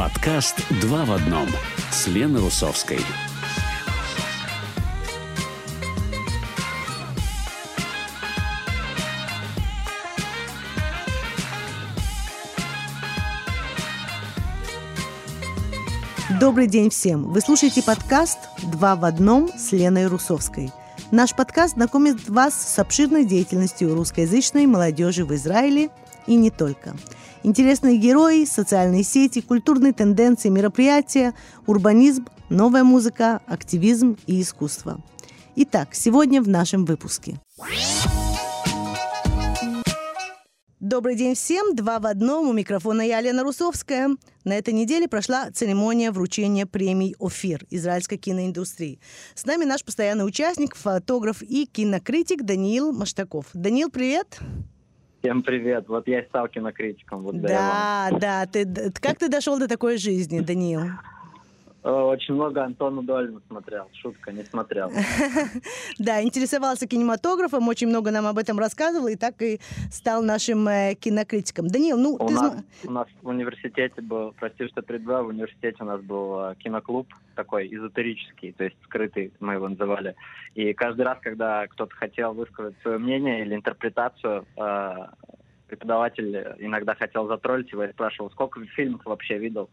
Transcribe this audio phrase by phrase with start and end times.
[0.00, 1.46] Подкаст «Два в одном»
[1.90, 3.00] с Леной Русовской.
[16.40, 17.24] Добрый день всем!
[17.24, 18.38] Вы слушаете подкаст
[18.72, 20.72] «Два в одном» с Леной Русовской.
[21.10, 25.90] Наш подкаст знакомит вас с обширной деятельностью русскоязычной молодежи в Израиле
[26.26, 26.96] и не только.
[27.42, 31.34] Интересные герои, социальные сети, культурные тенденции, мероприятия,
[31.66, 35.02] урбанизм, новая музыка, активизм и искусство.
[35.56, 37.40] Итак, сегодня в нашем выпуске.
[40.80, 41.74] Добрый день всем.
[41.74, 42.48] Два в одном.
[42.48, 44.16] У микрофона я, Лена Русовская.
[44.44, 49.00] На этой неделе прошла церемония вручения премий «Офир» израильской киноиндустрии.
[49.34, 53.46] С нами наш постоянный участник, фотограф и кинокритик Даниил Маштаков.
[53.54, 54.40] Даниил, привет.
[55.20, 55.86] Всем привет.
[55.88, 57.28] Вот я и стал кинокритиком.
[57.42, 58.46] Да, да.
[58.46, 58.66] Ты,
[59.00, 60.80] как ты дошел до такой жизни, Даниил?
[61.82, 63.88] Очень много Антона Дольна смотрел.
[63.94, 64.90] Шутка, не смотрел.
[65.98, 70.94] Да, интересовался кинематографом, очень много нам об этом рассказывал, и так и стал нашим э,
[70.94, 71.68] кинокритиком.
[71.68, 72.16] Даниил, ну...
[72.16, 77.06] У, нас, в университете был, прости, что перебиваю, в университете у нас был э, киноклуб
[77.34, 80.14] такой эзотерический, то есть скрытый, мы его называли.
[80.54, 84.96] И каждый раз, когда кто-то хотел высказать свое мнение или интерпретацию, э,
[85.68, 89.70] преподаватель иногда хотел затроллить его и спрашивал, сколько фильмов вообще видел.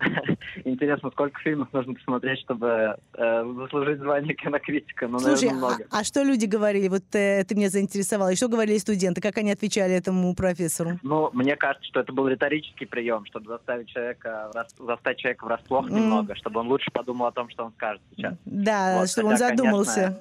[0.64, 5.08] Интересно, сколько фильмов нужно посмотреть, чтобы э, заслужить звание кинокритика?
[5.08, 5.84] Ну, Слушай, наверное, много.
[5.90, 6.88] А, а что люди говорили?
[6.88, 8.32] Вот э, ты меня заинтересовала.
[8.32, 9.20] И что говорили студенты?
[9.20, 10.98] Как они отвечали этому профессору?
[11.02, 15.92] Ну, мне кажется, что это был риторический прием, чтобы заставить человека, заставить человека врасплох mm.
[15.92, 18.34] немного, чтобы он лучше подумал о том, что он скажет сейчас.
[18.44, 19.94] Да, вот, чтобы хотя, он задумался.
[19.94, 20.20] Конечно,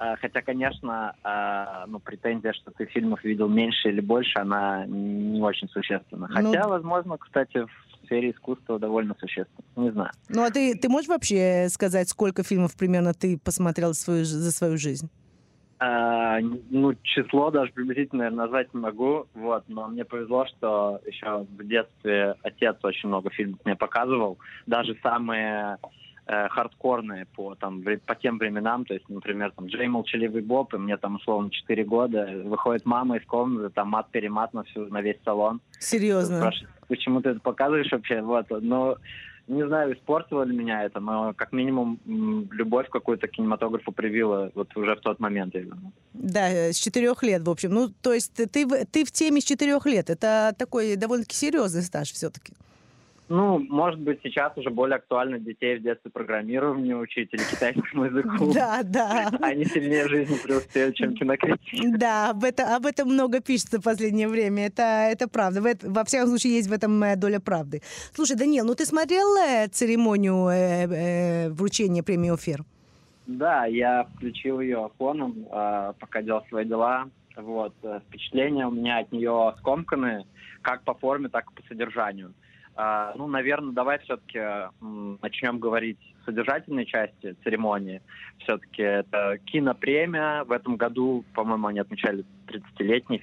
[0.00, 5.40] э, Хотя, конечно, э, ну, претензия, что ты фильмов видел меньше или больше, она не
[5.40, 6.26] очень существенна.
[6.28, 9.64] Ну хотя, ну, возможно, кстати, в сфере искусства довольно существенно.
[9.76, 10.10] Не знаю.
[10.28, 14.76] Ну а ты, ты можешь вообще сказать, сколько фильмов примерно ты посмотрел свою, за свою
[14.76, 15.08] жизнь?
[15.78, 21.66] А, ну, число даже приблизительно назвать не могу, вот, но мне повезло, что еще в
[21.66, 25.78] детстве отец очень много фильмов мне показывал, даже самые
[26.30, 30.78] э, хардкорные по, там, по тем временам, то есть, например, там, Джей Молчаливый Боб, и
[30.78, 35.18] мне там, условно, 4 года, выходит мама из комнаты, там, мат-перемат на, всю, на весь
[35.24, 35.60] салон.
[35.80, 36.38] Серьезно?
[36.38, 38.96] Спрашивает, почему ты это показываешь вообще, вот, но
[39.48, 41.98] не знаю, испортило ли меня это, но как минимум
[42.52, 45.56] любовь какую-то к кинематографу привила вот уже в тот момент.
[45.56, 45.92] Именно.
[46.12, 47.70] Да, с четырех лет, в общем.
[47.70, 50.08] Ну, то есть ты, ты в теме с четырех лет.
[50.08, 52.52] Это такой довольно-таки серьезный стаж все-таки.
[53.30, 58.52] Ну, может быть, сейчас уже более актуально детей в детстве программированию учить или китайскому языку.
[58.54, 59.30] Да, да.
[59.40, 61.96] Они сильнее в жизни преуспеют, чем кинокритики.
[61.96, 64.66] Да, об, это, об этом много пишется в последнее время.
[64.66, 65.62] Это, это правда.
[65.62, 67.82] Во всяком случае, есть в этом э, доля правды.
[68.12, 72.64] Слушай, Даниил, ну ты смотрел э, церемонию э, э, вручения премии «Офер»?
[73.28, 77.08] Да, я включил ее фоном, э, пока делал свои дела.
[77.36, 77.74] Вот.
[78.08, 80.26] Впечатления у меня от нее скомканы,
[80.62, 82.34] как по форме, так и по содержанию.
[82.76, 84.40] А, ну, наверное, давай все-таки
[85.22, 88.00] начнем говорить с содержательной части церемонии.
[88.38, 90.44] Все-таки это кинопремия.
[90.44, 93.22] В этом году, по-моему, они отмечали 30-летний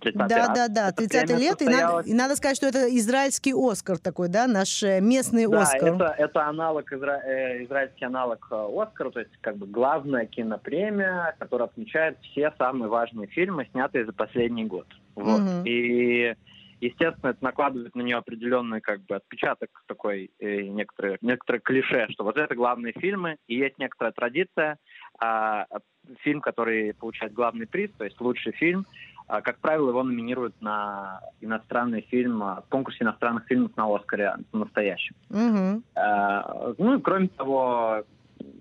[0.00, 0.48] 30 да, раз.
[0.54, 4.46] да, да, 30 лет, и надо, и надо сказать, что это израильский Оскар такой, да,
[4.46, 5.94] наш э, местный да, Оскар.
[5.94, 7.20] это, это аналог, изра...
[7.24, 12.88] э, израильский аналог э, Оскара, то есть как бы главная кинопремия, которая отмечает все самые
[12.88, 14.86] важные фильмы, снятые за последний год.
[15.14, 15.40] Вот.
[15.40, 15.62] Угу.
[15.64, 16.34] И
[16.80, 22.24] естественно, это накладывает на нее определенный как бы отпечаток такой, э, некоторые, некоторые клише, что
[22.24, 24.78] вот это главные фильмы, и есть некоторая традиция,
[25.18, 25.66] а,
[26.20, 28.86] фильм, который получает главный приз, то есть лучший фильм,
[29.28, 34.34] а, как правило, его номинируют на иностранный фильм, а, в конкурсе иностранных фильмов на Оскаре
[34.52, 35.16] настоящем.
[35.30, 35.82] Mm-hmm.
[35.96, 38.04] А, ну и кроме того,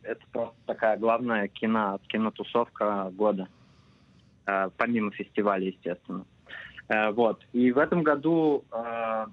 [0.03, 3.47] это просто такая главная кино, кинотусовка года,
[4.45, 6.25] а, помимо фестиваля, естественно.
[6.87, 7.41] Э, вот.
[7.53, 9.25] И в этом году э,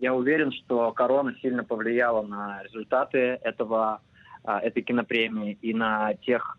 [0.00, 4.00] я уверен, что корона сильно повлияла на результаты этого,
[4.44, 6.58] э, этой кинопремии и на тех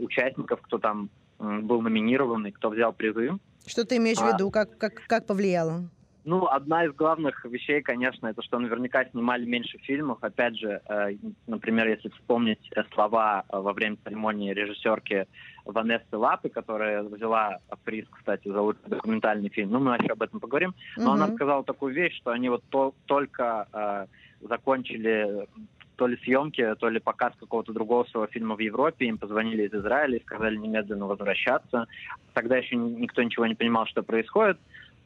[0.00, 3.30] участников, кто там был номинирован и кто взял призы.
[3.66, 4.32] Что ты имеешь в а.
[4.32, 4.50] виду?
[4.50, 5.88] Как, как, как повлияло?
[6.28, 10.18] Ну, одна из главных вещей, конечно, это что наверняка снимали меньше фильмов.
[10.20, 11.14] Опять же, э,
[11.46, 15.26] например, если вспомнить э, слова э, во время церемонии режиссерки
[15.64, 19.70] Ванессы Лапы, которая взяла приз, кстати, за лучший документальный фильм.
[19.70, 20.74] Ну, мы еще об этом поговорим.
[20.98, 21.12] Но угу.
[21.12, 24.06] она сказала такую вещь, что они вот то, только э,
[24.46, 25.48] закончили
[25.96, 29.06] то ли съемки, то ли показ какого-то другого своего фильма в Европе.
[29.06, 31.86] Им позвонили из Израиля и сказали немедленно возвращаться.
[32.34, 34.58] Тогда еще никто ничего не понимал, что происходит.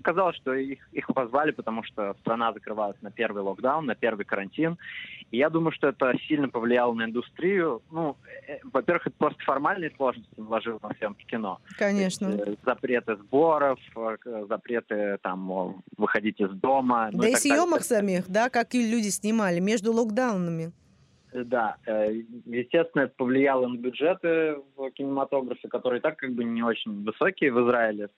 [0.02, 4.76] Сказал, что их, их позвали, потому что страна закрывалась на первый локдаун, на первый карантин.
[5.30, 7.82] И я думаю, что это сильно повлияло на индустрию.
[7.90, 8.16] Ну,
[8.46, 11.60] э, во-первых, это просто формальные сложности вложил на съемки кино.
[11.78, 12.28] Конечно.
[12.28, 17.10] Есть, э, запреты сборов, э, запреты там выходить из дома.
[17.12, 20.72] Ну да ну, и, и съемок самих, да, как и люди снимали между локдаунами.
[21.32, 27.04] Да, э, естественно, это повлияло на бюджеты в кинематографе, которые так как бы не очень
[27.04, 28.10] высокие в Израиле,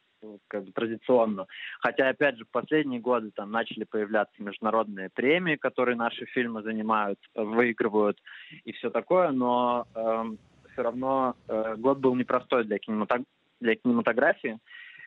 [0.49, 1.47] как бы традиционно.
[1.81, 7.19] Хотя, опять же, в последние годы там начали появляться международные премии, которые наши фильмы занимают,
[7.35, 8.19] выигрывают
[8.65, 10.39] и все такое, но э, эм,
[10.73, 13.23] все равно э, год был непростой для, кинематог...
[13.61, 14.59] для кинематографии.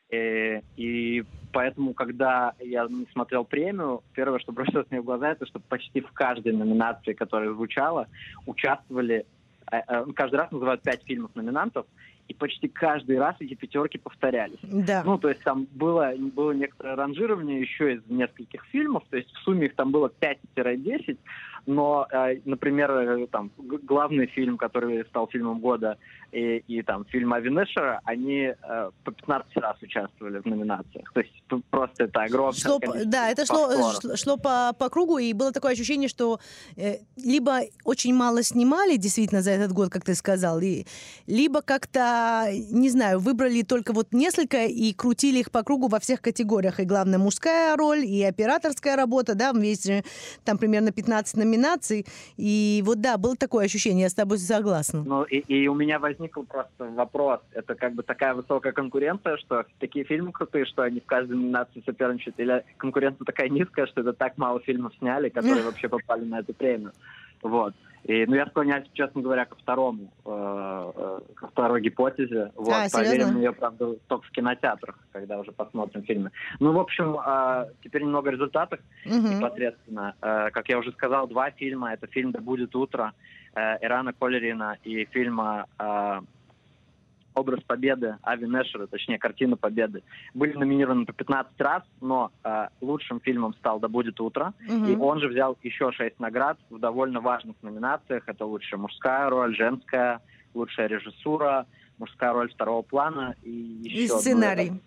[0.09, 5.45] И, э, и поэтому, когда я смотрел премию, первое, что бросилось мне в глаза, это
[5.45, 8.07] что почти в каждой номинации, которая звучала,
[8.45, 9.25] участвовали,
[9.71, 11.85] э, э, каждый раз называют пять фильмов номинантов,
[12.27, 14.59] и почти каждый раз эти пятерки повторялись.
[14.61, 15.03] Да.
[15.05, 19.37] Ну, то есть там было, было некоторое ранжирование еще из нескольких фильмов, то есть в
[19.43, 20.11] сумме их там было
[20.55, 21.17] 5-10,
[21.67, 25.97] но, э, например, э, там главный фильм, который стал фильмом года,
[26.31, 31.11] и, и там фильм Ави Нешера, они э, по 15 раз участвовали в номинациях.
[31.13, 31.33] То есть
[31.69, 33.69] просто это огромное шло, Да, это шло,
[33.99, 36.39] шло, шло по, по кругу, и было такое ощущение, что
[36.77, 40.85] э, либо очень мало снимали действительно за этот год, как ты сказал, и,
[41.27, 46.21] либо как-то, не знаю, выбрали только вот несколько и крутили их по кругу во всех
[46.21, 46.79] категориях.
[46.79, 49.89] И главная мужская роль, и операторская работа, да, есть
[50.45, 52.05] там примерно 15 номинаций номинаций.
[52.37, 55.03] И вот да, было такое ощущение, я с тобой согласна.
[55.03, 57.39] Ну и, и у меня возникл просто вопрос.
[57.51, 61.83] Это как бы такая высокая конкуренция, что такие фильмы крутые, что они в каждой номинации
[61.85, 66.39] соперничают, или конкуренция такая низкая, что это так мало фильмов сняли, которые вообще попали на
[66.39, 66.93] эту премию.
[67.43, 67.73] Вот.
[68.07, 72.51] И, ну, я склоняюсь, честно говоря, ко второму, э, э, ко второй гипотезе.
[72.55, 76.31] Вот, а, проверим ее, правда, только в кинотеатрах, когда уже посмотрим фильмы.
[76.61, 79.13] Ну, в общем, э, теперь немного результатов угу.
[79.13, 80.15] непосредственно.
[80.21, 81.91] Э, как я уже сказал, два фильма.
[81.91, 83.11] Это фильм «Да будет утро»
[83.55, 86.21] э, Ирана Колерина и фильма э,
[87.37, 90.03] образ победы Ави Нешера, точнее, картина победы,
[90.33, 94.85] были номинированы по 15 раз, но э, лучшим фильмом стал «Да будет утро», угу.
[94.85, 98.23] и он же взял еще 6 наград в довольно важных номинациях.
[98.27, 100.21] Это лучшая мужская роль, женская,
[100.53, 101.65] лучшая режиссура,
[101.97, 104.03] мужская роль второго плана и еще...
[104.03, 104.67] И сценарий.
[104.67, 104.79] Одну,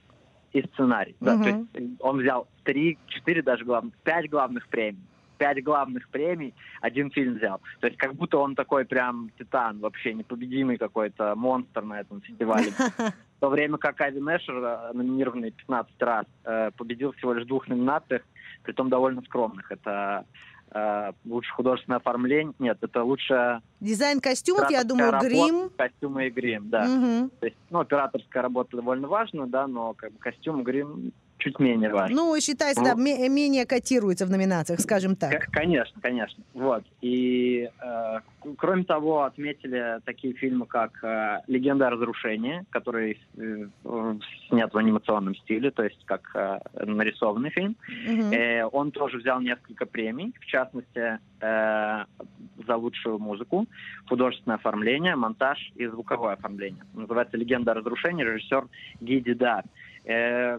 [0.53, 1.35] и сценарий, да.
[1.35, 1.43] Угу.
[1.44, 1.49] То
[1.79, 5.05] есть он взял три, четыре даже главных, пять главных премий
[5.41, 7.61] пять главных премий, один фильм взял.
[7.81, 12.71] То есть как будто он такой прям титан, вообще непобедимый какой-то монстр на этом фестивале.
[13.39, 17.69] В то время как Ави Нэшер, э, номинированный 15 раз, э, победил всего лишь двух
[17.69, 18.21] номинациях,
[18.65, 19.73] при том довольно скромных.
[19.73, 20.27] Это
[20.75, 22.53] э, лучше художественное оформление.
[22.59, 23.63] Нет, это лучше...
[23.81, 25.71] Дизайн костюмов, я думаю, работа, грим.
[25.75, 26.83] Костюмы и грим, да.
[26.83, 27.31] Угу.
[27.41, 31.91] То есть, ну, операторская работа довольно важна, да, но как бы костюм, грим чуть менее
[31.91, 32.17] важно.
[32.17, 32.97] Ну, считается, вот.
[32.97, 35.47] да, менее котируется в номинациях, скажем так.
[35.51, 36.45] Конечно, конечно.
[36.55, 36.85] Вот.
[37.01, 38.21] И, э,
[38.57, 43.67] кроме того, отметили такие фильмы, как э, «Легенда о разрушении», который э,
[44.49, 47.77] снят в анимационном стиле, то есть как э, нарисованный фильм.
[48.07, 48.35] Угу.
[48.35, 52.05] Э, он тоже взял несколько премий, в частности, э,
[52.67, 53.67] за лучшую музыку,
[54.09, 56.85] художественное оформление, монтаж и звуковое оформление.
[56.95, 58.67] Называется «Легенда о разрушении», режиссер
[59.01, 59.65] Гиди Дар.
[60.05, 60.59] Э,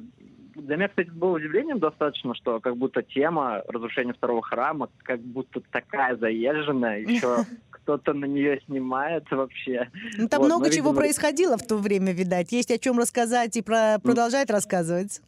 [0.55, 5.61] для меня, кстати, было удивлением достаточно, что как будто тема разрушения второго храма как будто
[5.71, 9.89] такая заезженная, еще кто-то на нее снимает вообще.
[10.17, 11.01] Ну, там вот, много но, чего видимо...
[11.01, 12.51] происходило в то время, видать.
[12.51, 13.99] Есть о чем рассказать и про...
[14.01, 15.21] продолжать рассказывать.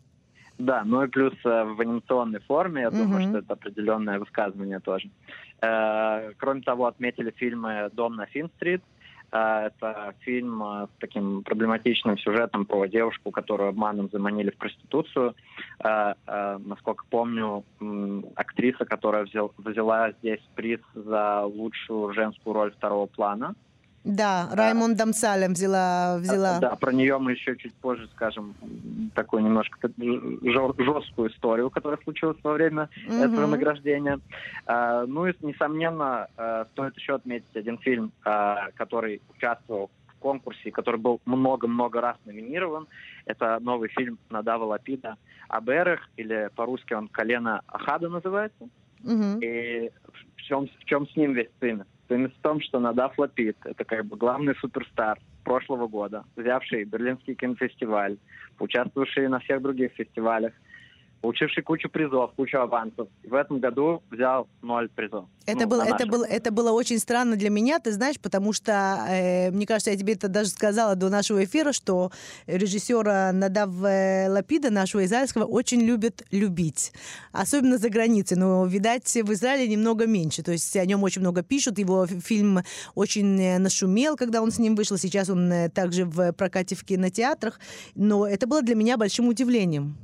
[0.59, 2.97] Да, ну и плюс э, в анимационной форме, я угу.
[2.97, 5.09] думаю, что это определенное высказывание тоже.
[5.61, 8.92] Э, кроме того, отметили фильмы «Дом на Фин-стрит», а,
[9.33, 15.35] это фильм а, с таким проблематичным сюжетом про девушку, которую обманом заманили в проституцию.
[15.79, 16.15] А,
[16.59, 17.63] насколько помню,
[18.35, 23.55] актриса, которая взял, взяла здесь приз за лучшую женскую роль второго плана.
[24.03, 26.59] Да, Раймонд Дамсалем взяла, взяла.
[26.59, 28.53] Да, про нее мы еще чуть позже скажем
[29.15, 29.89] такую немножко
[30.77, 33.15] жесткую историю, которая случилась во время угу.
[33.15, 34.19] этого награждения.
[34.65, 40.71] А, ну и, несомненно, а, стоит еще отметить один фильм, а, который участвовал в конкурсе,
[40.71, 42.87] который был много-много раз номинирован.
[43.25, 45.15] Это новый фильм Надава Лапида
[45.47, 48.67] об эрах, или по-русски он «Колено Ахада» называется.
[49.03, 49.39] Угу.
[49.41, 49.91] И
[50.35, 51.85] в чем, в чем с ним весь цимис?
[52.07, 57.35] Цимис в том, что Надав Лапид— это как бы главный суперстар прошлого года, взявший Берлинский
[57.35, 58.17] кинофестиваль,
[58.59, 60.53] участвовавший на всех других фестивалях,
[61.23, 63.07] получивший кучу призов, кучу авансов.
[63.23, 65.25] В этом году взял ноль призов.
[65.45, 69.05] Это, ну, было, это, было, это было очень странно для меня, ты знаешь, потому что,
[69.07, 72.11] э, мне кажется, я тебе это даже сказала до нашего эфира, что
[72.45, 76.91] режиссера Надав э, Лапида, нашего израильского, очень любят любить.
[77.31, 78.35] Особенно за границей.
[78.35, 80.43] Но, видать, в Израиле немного меньше.
[80.43, 81.79] То есть о нем очень много пишут.
[81.79, 82.59] Его фильм
[82.95, 84.97] очень э, нашумел, когда он с ним вышел.
[84.97, 87.61] Сейчас он э, также в прокате в кинотеатрах.
[87.95, 89.95] Но это было для меня большим удивлением.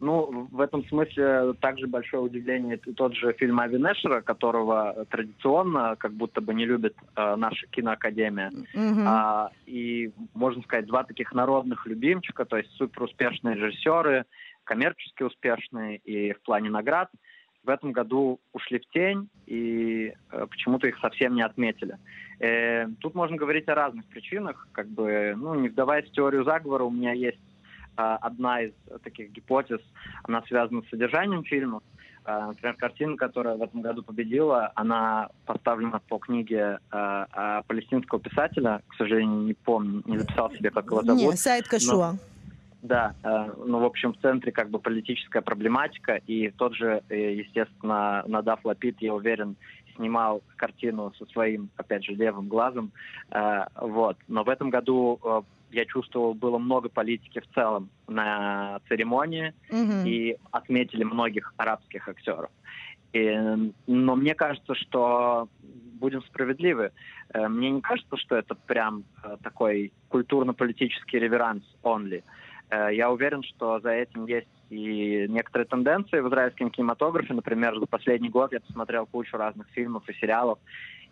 [0.00, 6.12] Ну, в этом смысле также большое удивление тот же фильм Ави Нешера, которого традиционно как
[6.12, 8.50] будто бы не любит э, наша киноакадемия.
[8.74, 9.04] Mm-hmm.
[9.06, 14.24] А, и, можно сказать, два таких народных любимчика, то есть супер успешные режиссеры,
[14.64, 17.10] коммерчески успешные и в плане наград,
[17.64, 21.98] в этом году ушли в тень, и э, почему-то их совсем не отметили.
[22.38, 26.84] Э, тут можно говорить о разных причинах, как бы, ну, не вдаваясь в теорию заговора,
[26.84, 27.40] у меня есть
[27.98, 29.80] одна из таких гипотез,
[30.22, 31.82] она связана с содержанием фильма.
[32.24, 38.82] А, например, картина, которая в этом году победила, она поставлена по книге а, палестинского писателя,
[38.86, 41.22] к сожалению, не помню, не записал себе, как его зовут.
[41.22, 42.12] Нет, Сайд Кашуа.
[42.12, 42.18] Но,
[42.82, 48.22] да, ну, в общем, в центре как бы политическая проблематика, и тот же, э, естественно,
[48.26, 49.56] Надав Лапид, я уверен,
[49.96, 52.92] снимал картину со своим, опять же, левым глазом,
[53.80, 54.16] вот.
[54.28, 60.08] Но в этом году э, я чувствовал, было много политики в целом на церемонии, mm-hmm.
[60.08, 62.50] и отметили многих арабских актеров.
[63.12, 63.34] И,
[63.86, 65.48] но мне кажется, что
[65.98, 66.92] будем справедливы.
[67.34, 72.22] Э, мне не кажется, что это прям э, такой культурно-политический реверанс only.
[72.70, 77.34] Э, я уверен, что за этим есть и некоторые тенденции в израильском кинематографе.
[77.34, 80.58] Например, за последний год я посмотрел кучу разных фильмов и сериалов,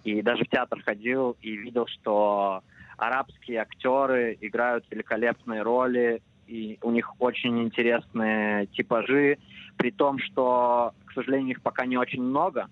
[0.04, 2.62] и даже в театр ходил и видел, что
[2.96, 9.38] арабские актеры играют великолепные роли, и у них очень интересные типажи,
[9.76, 12.68] при том, что, к сожалению, их пока не очень много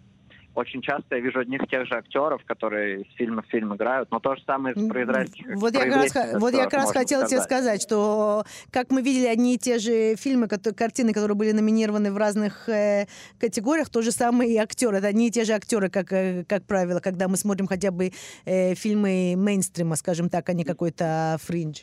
[0.54, 4.20] очень часто я вижу одних тех же актеров, которые с фильма в фильм играют, но
[4.20, 7.30] то же самое про израильских Вот я как раз, вот я как раз хотела сказать.
[7.30, 11.52] тебе сказать, что как мы видели одни и те же фильмы, которые, картины, которые были
[11.52, 13.06] номинированы в разных э,
[13.38, 14.98] категориях, то же самое и актеры.
[14.98, 18.12] Это одни и те же актеры, как, э, как правило, когда мы смотрим хотя бы
[18.44, 21.82] э, фильмы мейнстрима, скажем так, а не какой-то фриндж.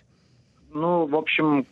[0.74, 1.66] Ну, в общем,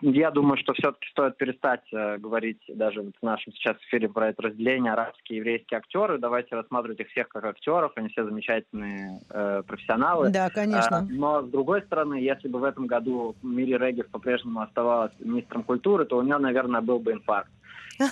[0.00, 4.42] я думаю, что все-таки стоит перестать э, говорить даже в нашем сейчас эфире про это
[4.42, 6.18] разделение арабские и еврейские актеры.
[6.18, 10.30] Давайте рассматривать их всех как актеров, они все замечательные э, профессионалы.
[10.30, 11.06] Да, конечно.
[11.08, 15.64] Э, но с другой стороны, если бы в этом году Мири Регев по-прежнему оставалась министром
[15.64, 17.50] культуры, то у нее, наверное, был бы инфаркт.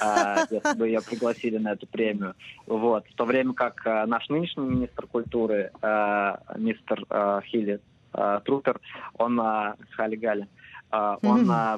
[0.00, 2.34] А, если бы ее пригласили на эту премию.
[2.66, 3.06] Вот.
[3.06, 7.04] В то время как э, наш нынешний министр культуры, э, мистер
[7.44, 7.80] Хилли
[8.16, 8.80] э, Трутер,
[9.18, 10.48] он э, Хали Гали,
[10.90, 11.76] э, он, э,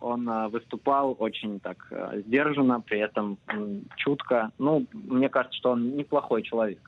[0.00, 4.52] он э, выступал очень так э, сдержанно, при этом э, чутко.
[4.58, 6.80] Ну, мне кажется, что он неплохой человек.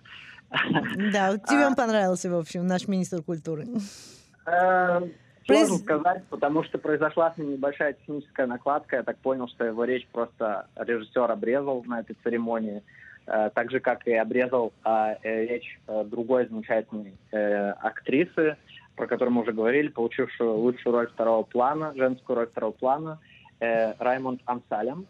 [1.12, 3.66] Да, тебе он понравился, в общем, наш министр культуры.
[5.47, 8.97] Сложно сказать, потому что произошла с ним небольшая техническая накладка.
[8.97, 12.83] Я так понял, что его речь просто режиссер обрезал на этой церемонии.
[13.26, 14.73] Так же, как и обрезал
[15.23, 18.57] речь другой замечательной актрисы,
[19.00, 23.19] про которую мы уже говорили, получившую лучшую роль второго плана, женскую роль второго плана,
[23.59, 25.07] э, Раймонд Амсалем,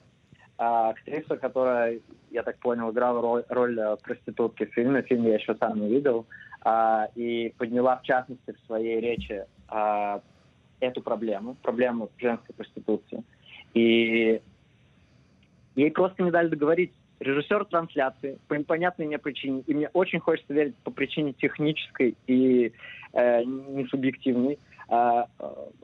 [0.58, 1.98] э, актриса, которая,
[2.30, 5.02] я так понял, играла роль, роль э, проститутки в фильме.
[5.02, 6.26] Фильм я еще сам не видел.
[6.64, 10.20] Э, и подняла, в частности, в своей речи э,
[10.78, 13.24] эту проблему, проблему женской проституции.
[13.74, 14.40] И
[15.74, 20.52] ей просто не дали договорить режиссер трансляции по непонятной мне причине, и мне очень хочется
[20.52, 22.72] верить по причине технической и
[23.12, 24.58] э, не субъективной,
[24.88, 25.24] э,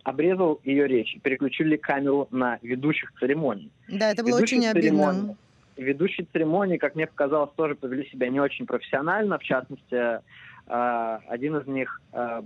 [0.02, 3.70] обрезал ее речь, переключили камеру на ведущих церемоний.
[3.88, 5.36] Да, это было ведущих очень обидно.
[5.76, 9.38] Ведущие церемонии, как мне показалось, тоже повели себя не очень профессионально.
[9.38, 12.42] В частности, э, один из них э,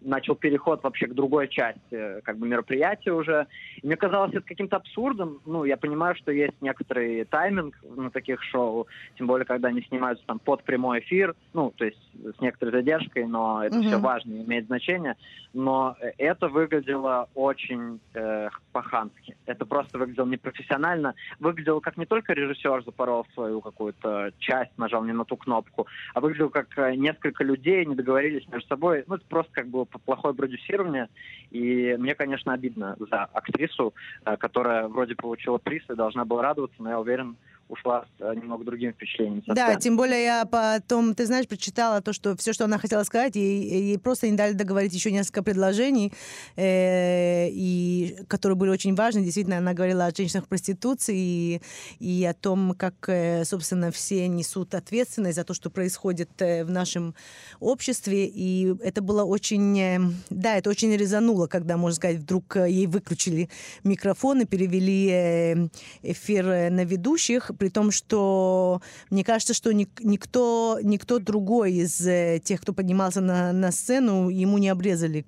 [0.00, 3.46] начал переход вообще к другой части как бы мероприятия уже.
[3.82, 5.40] И мне казалось это каким-то абсурдом.
[5.46, 10.24] Ну, я понимаю, что есть некоторый тайминг на таких шоу, тем более, когда они снимаются
[10.26, 13.86] там под прямой эфир, ну, то есть с некоторой задержкой, но это mm-hmm.
[13.86, 15.16] все важно имеет значение.
[15.52, 19.36] Но это выглядело очень э, по-хански.
[19.46, 21.14] Это просто выглядело непрофессионально.
[21.38, 26.20] Выглядело как не только режиссер запорол свою какую-то часть, нажал не на ту кнопку, а
[26.20, 29.04] выглядело как э, несколько людей не договорились между собой.
[29.06, 31.08] Ну, это просто как было плохое продюсирование.
[31.50, 36.76] И мне, конечно, обидно за актрису, э, которая вроде получила приз и должна была радоваться,
[36.78, 37.36] но я уверен,
[37.70, 39.42] ушла с э, немного другим впечатлением.
[39.46, 43.36] Да, тем более я потом, ты знаешь, прочитала то, что все, что она хотела сказать,
[43.36, 46.12] ей, ей просто не дали договорить еще несколько предложений,
[46.56, 49.22] э, и, которые были очень важны.
[49.22, 51.60] Действительно, она говорила о женщинах проституции и,
[52.00, 56.70] и о том, как, э, собственно, все несут ответственность за то, что происходит э, в
[56.70, 57.14] нашем
[57.60, 58.26] обществе.
[58.26, 60.14] И это было очень...
[60.30, 63.48] Да, это очень резануло, когда, можно сказать, вдруг ей выключили
[63.84, 65.70] микрофон и перевели
[66.02, 71.98] эфир на ведущих, при том, что мне кажется, что никто, никто другой из
[72.42, 75.26] тех, кто поднимался на, на сцену, ему не обрезали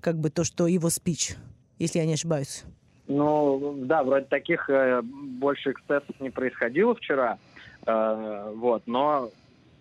[0.00, 1.36] как бы то, что его спич,
[1.78, 2.64] если я не ошибаюсь.
[3.06, 7.38] Ну, да, вроде таких э, больше эксцессов не происходило вчера,
[7.86, 9.30] э, вот, но,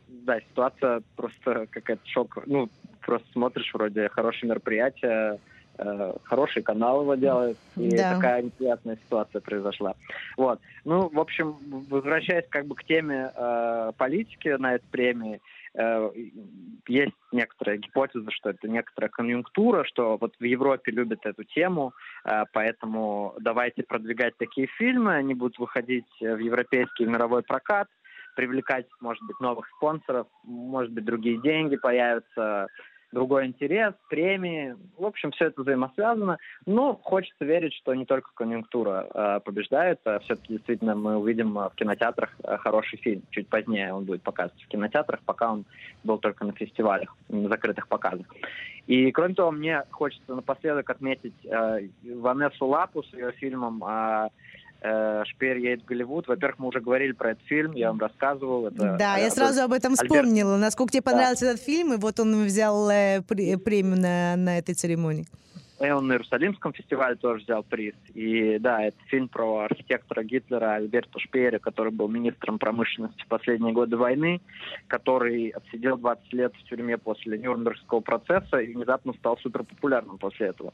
[0.07, 2.69] да, ситуация просто какая-то шок, ну,
[3.01, 5.37] просто смотришь, вроде хорошее мероприятие, э,
[6.23, 8.15] хороший канал его делает, и да.
[8.15, 9.93] такая неприятная ситуация произошла.
[10.35, 10.59] Вот.
[10.85, 11.57] Ну, в общем,
[11.89, 15.41] возвращаясь как бы к теме э, политики на этой премии,
[15.75, 16.11] э,
[16.87, 21.93] есть некоторая гипотеза, что это некоторая конъюнктура, что вот в Европе любят эту тему,
[22.25, 27.87] э, поэтому давайте продвигать такие фильмы, они будут выходить в европейский и мировой прокат,
[28.35, 32.67] привлекать, может быть, новых спонсоров, может быть, другие деньги появятся,
[33.11, 34.75] другой интерес, премии.
[34.97, 36.37] В общем, все это взаимосвязано.
[36.65, 41.71] Но хочется верить, что не только конъюнктура э, побеждает, а все-таки действительно мы увидим в
[41.75, 43.23] кинотеатрах э, хороший фильм.
[43.31, 45.65] Чуть позднее он будет показываться в кинотеатрах, пока он
[46.03, 48.27] был только на фестивалях, на закрытых показах.
[48.87, 54.29] И кроме того, мне хочется напоследок отметить э, Ванессу Лапу с ее фильмом э,
[54.81, 56.27] Шпеер едет в Голливуд.
[56.27, 58.67] Во-первых, мы уже говорили про этот фильм, я вам рассказывал.
[58.67, 60.09] Это, да, я сразу об этом Альберт...
[60.09, 60.57] вспомнила.
[60.57, 61.51] Насколько тебе понравился да.
[61.51, 65.25] этот фильм, и вот он взял э, премию на, на этой церемонии.
[65.79, 67.93] И он на Иерусалимском фестивале тоже взял приз.
[68.15, 73.73] И да, это фильм про архитектора Гитлера Альберта Шпеера, который был министром промышленности в последние
[73.73, 74.41] годы войны,
[74.87, 80.73] который отсидел 20 лет в тюрьме после Нюрнбергского процесса и внезапно стал суперпопулярным после этого.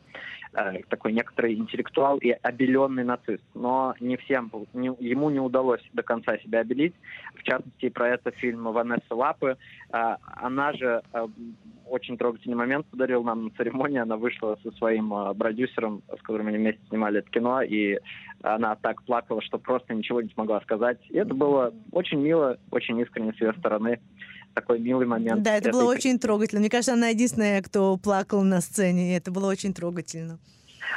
[0.53, 3.43] Э, такой некоторый интеллектуал и обеленный нацист.
[3.53, 6.93] Но не всем, не, ему не удалось до конца себя обелить.
[7.35, 9.57] В частности, про это фильм Ванесса Лапы.
[9.91, 11.27] Э, она же э,
[11.87, 13.99] очень трогательный момент подарил нам на церемонии.
[13.99, 17.97] Она вышла со своим э, продюсером, с которым они вместе снимали это кино, и
[18.41, 20.99] она так плакала, что просто ничего не смогла сказать.
[21.09, 23.99] И это было очень мило, очень искренне с ее стороны.
[24.53, 25.41] Такой милый момент.
[25.41, 26.59] Да, это, это было очень трогательно.
[26.59, 30.37] Мне кажется, она единственная, кто плакал на сцене, и это было очень трогательно.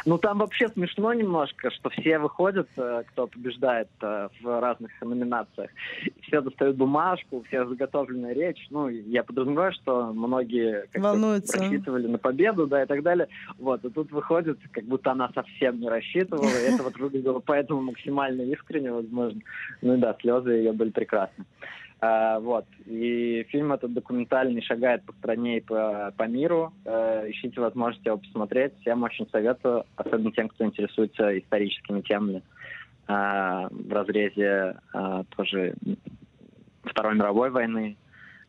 [0.04, 5.70] Ну, там вообще смешно немножко, что все выходят, э, кто побеждает э, в разных номинациях,
[6.22, 8.66] все достают бумажку, все заготовленная речь.
[8.70, 11.58] Ну, я подразумеваю, что многие Волнуются.
[11.58, 13.28] рассчитывали на победу, да, и так далее.
[13.58, 17.82] Вот, и тут выходит, как будто она совсем не рассчитывала, и это вот выглядело поэтому
[17.82, 19.40] максимально искренне, возможно.
[19.82, 21.44] Ну и да, слезы ее были прекрасны.
[21.98, 22.66] Uh, вот.
[22.84, 26.74] И фильм этот документальный шагает по стране и по, по миру.
[26.84, 28.78] Uh, ищите возможность его посмотреть.
[28.80, 32.42] Всем очень советую, особенно тем, кто интересуется историческими темами
[33.08, 34.76] uh, в разрезе
[35.36, 35.74] тоже
[36.84, 37.96] Второй мировой войны,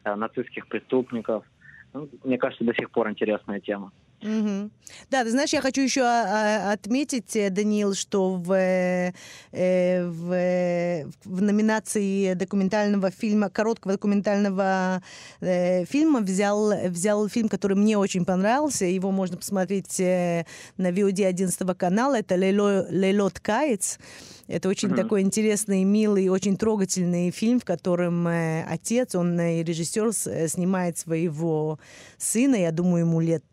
[0.04, 1.46] нацистских преступников.
[1.94, 3.92] Ну, мне кажется, до сих пор интересная тема.
[4.22, 4.72] Угу.
[5.12, 9.14] Да, ты знаешь, я хочу еще а, отметить, э, Даниил, что в, э,
[9.52, 15.04] в, в номинации документального фильма, короткого документального
[15.40, 18.86] э, фильма взял, взял фильм, который мне очень понравился.
[18.86, 22.18] Его можно посмотреть на VOD 11 канала.
[22.18, 24.00] Это «Лейлот Каец».
[24.48, 24.96] Это очень mm-hmm.
[24.96, 30.98] такой интересный, милый, очень трогательный фильм, в котором э, отец, он э, режиссер, э, снимает
[30.98, 31.80] своего
[32.18, 33.44] сына, я думаю, ему лет...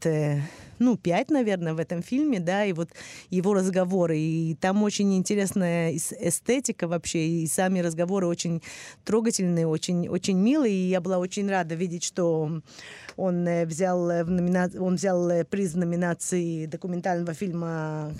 [0.81, 2.91] Ну, пять, наверное, в этом фильме, да, и вот
[3.31, 8.61] его разговоры, и там очень интересная эстетика вообще, и сами разговоры очень
[9.05, 12.61] трогательные, очень, очень милые, и я была очень рада видеть, что
[13.17, 14.69] он взял, в номина...
[14.79, 18.13] он взял приз номинации документального фильма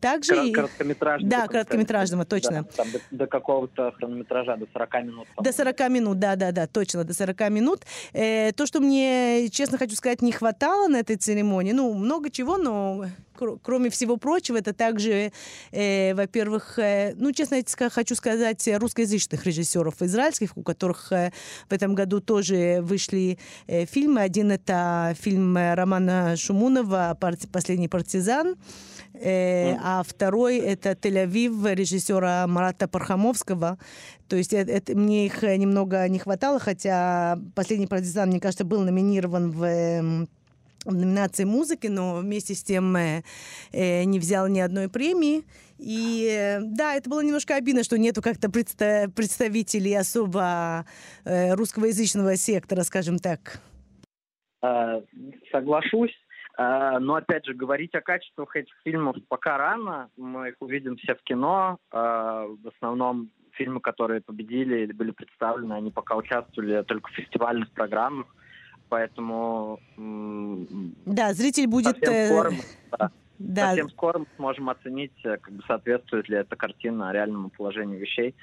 [0.00, 0.34] также...
[0.34, 1.30] Корот, короткометражного.
[1.30, 2.62] Да, короткометражного, точно.
[2.62, 5.26] Да, там до, до какого-то хронометража, до 40 минут.
[5.40, 7.84] До 40 минут, да, да, да, точно, до 40 минут.
[8.12, 12.56] Э, то, что мне, честно хочу сказать, не хватало на этой церемонии, ну, много чего,
[12.56, 13.06] но
[13.62, 15.32] кроме всего прочего, это также,
[15.72, 21.32] э, во-первых, э, ну, честно хочу сказать, русскоязычных режиссеров израильских, у которых э,
[21.68, 24.20] в этом году тоже вышли э, фильмы.
[24.22, 27.16] Один это фильм Романа Шумунова
[27.52, 28.56] «Последний партизан»,
[29.14, 33.78] э, а второй это «Тель-Авив» режиссера Марата Пархамовского.
[34.28, 38.82] То есть это, это, мне их немного не хватало, хотя «Последний партизан», мне кажется, был
[38.82, 40.28] номинирован в
[40.84, 43.22] в номинации музыки, но вместе с тем э,
[43.72, 45.44] э, не взял ни одной премии.
[45.78, 50.84] И да, это было немножко обидно, что нету как-то представителей особо
[51.24, 53.60] э, русскоязычного сектора, скажем так.
[54.62, 55.00] Э,
[55.52, 56.14] соглашусь.
[56.58, 60.10] Э, но, опять же, говорить о качествах этих фильмов пока рано.
[60.16, 61.78] Мы их увидим все в кино.
[61.92, 68.26] В основном фильмы, которые победили или были представлены, они пока участвовали только в фестивальных программах.
[68.88, 69.80] Поэтому...
[71.06, 71.98] Да, зритель будет...
[71.98, 72.52] Совсем скоро,
[72.98, 73.66] да, да.
[73.68, 78.34] совсем скоро мы сможем оценить, как бы соответствует ли эта картина реальному положению вещей.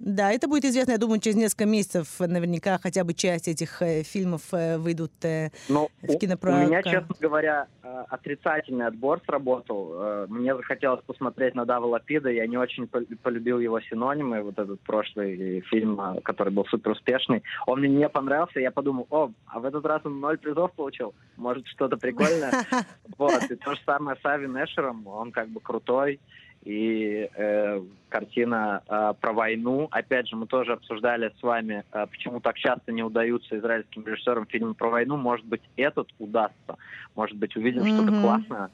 [0.00, 4.02] Да, это будет известно, я думаю, через несколько месяцев наверняка хотя бы часть этих э,
[4.02, 6.64] фильмов э, выйдут э, Но в кинопрокат.
[6.64, 7.66] У меня, честно говоря,
[8.08, 10.26] отрицательный отбор сработал.
[10.28, 15.60] Мне захотелось посмотреть на Дава Лапида, я не очень полюбил его синонимы, вот этот прошлый
[15.68, 17.42] фильм, который был супер успешный.
[17.66, 21.14] Он мне не понравился, я подумал, о, а в этот раз он ноль призов получил,
[21.36, 22.52] может что-то прикольное.
[23.18, 26.20] Вот, и то же самое с Ави Нэшером, он как бы крутой,
[26.64, 29.88] и э, картина э, про войну.
[29.90, 34.46] Опять же, мы тоже обсуждали с вами, э, почему так часто не удаются израильским режиссерам
[34.46, 35.16] фильмы про войну.
[35.16, 36.76] Может быть, этот удастся.
[37.14, 37.96] Может быть, увидим mm-hmm.
[37.96, 38.70] что-то классное.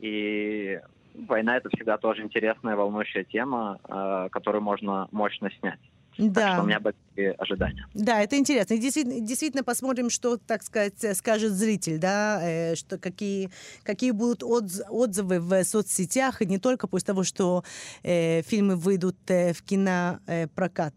[0.00, 0.80] И
[1.14, 5.80] война это всегда тоже интересная, волнующая тема, э, которую можно мощно снять.
[6.20, 6.40] Да.
[6.40, 7.86] Так что у меня большие ожидания.
[7.94, 8.74] Да, это интересно.
[8.74, 13.50] И действительно, действительно посмотрим, что, так сказать, скажет зритель, да, э, что какие,
[13.82, 17.64] какие будут отзывы в соцсетях, и не только после того, что
[18.02, 20.94] э, фильмы выйдут э, в кинопрокат.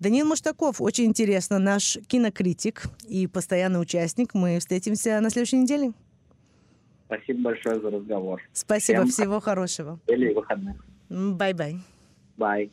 [0.00, 4.34] Даниил Маштаков, очень интересно, наш кинокритик и постоянный участник.
[4.34, 5.92] Мы встретимся на следующей неделе.
[7.06, 8.40] Спасибо большое за разговор.
[8.54, 10.00] Спасибо, Всем всего хорошего.
[10.06, 10.76] Или выходных.
[11.10, 11.76] Bye-bye.
[12.38, 12.70] Bye.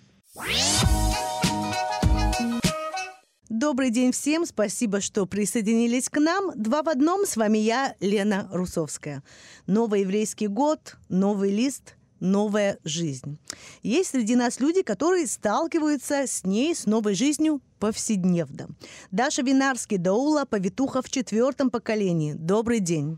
[3.59, 6.53] Добрый день всем, спасибо, что присоединились к нам.
[6.55, 9.21] Два в одном, с вами я, Лена Русовская.
[9.67, 13.37] Новый еврейский год, новый лист, новая жизнь.
[13.83, 18.69] Есть среди нас люди, которые сталкиваются с ней, с новой жизнью повседневно.
[19.11, 22.31] Даша Винарский, Даула, повитуха в четвертом поколении.
[22.31, 23.17] Добрый день.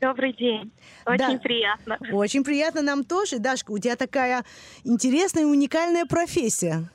[0.00, 0.72] Добрый день.
[1.04, 1.38] Очень да.
[1.38, 1.98] приятно.
[2.10, 3.38] Очень приятно нам тоже.
[3.38, 4.46] Дашка, у тебя такая
[4.82, 6.88] интересная и уникальная профессия.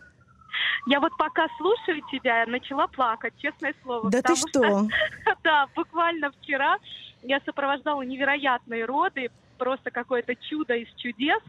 [0.86, 4.10] Я вот пока слушаю тебя, начала плакать, честное слово.
[4.10, 4.88] Да ты что?
[5.44, 6.78] Да, буквально вчера
[7.24, 11.42] я сопровождала невероятные роды, просто какое-то чудо из чудес.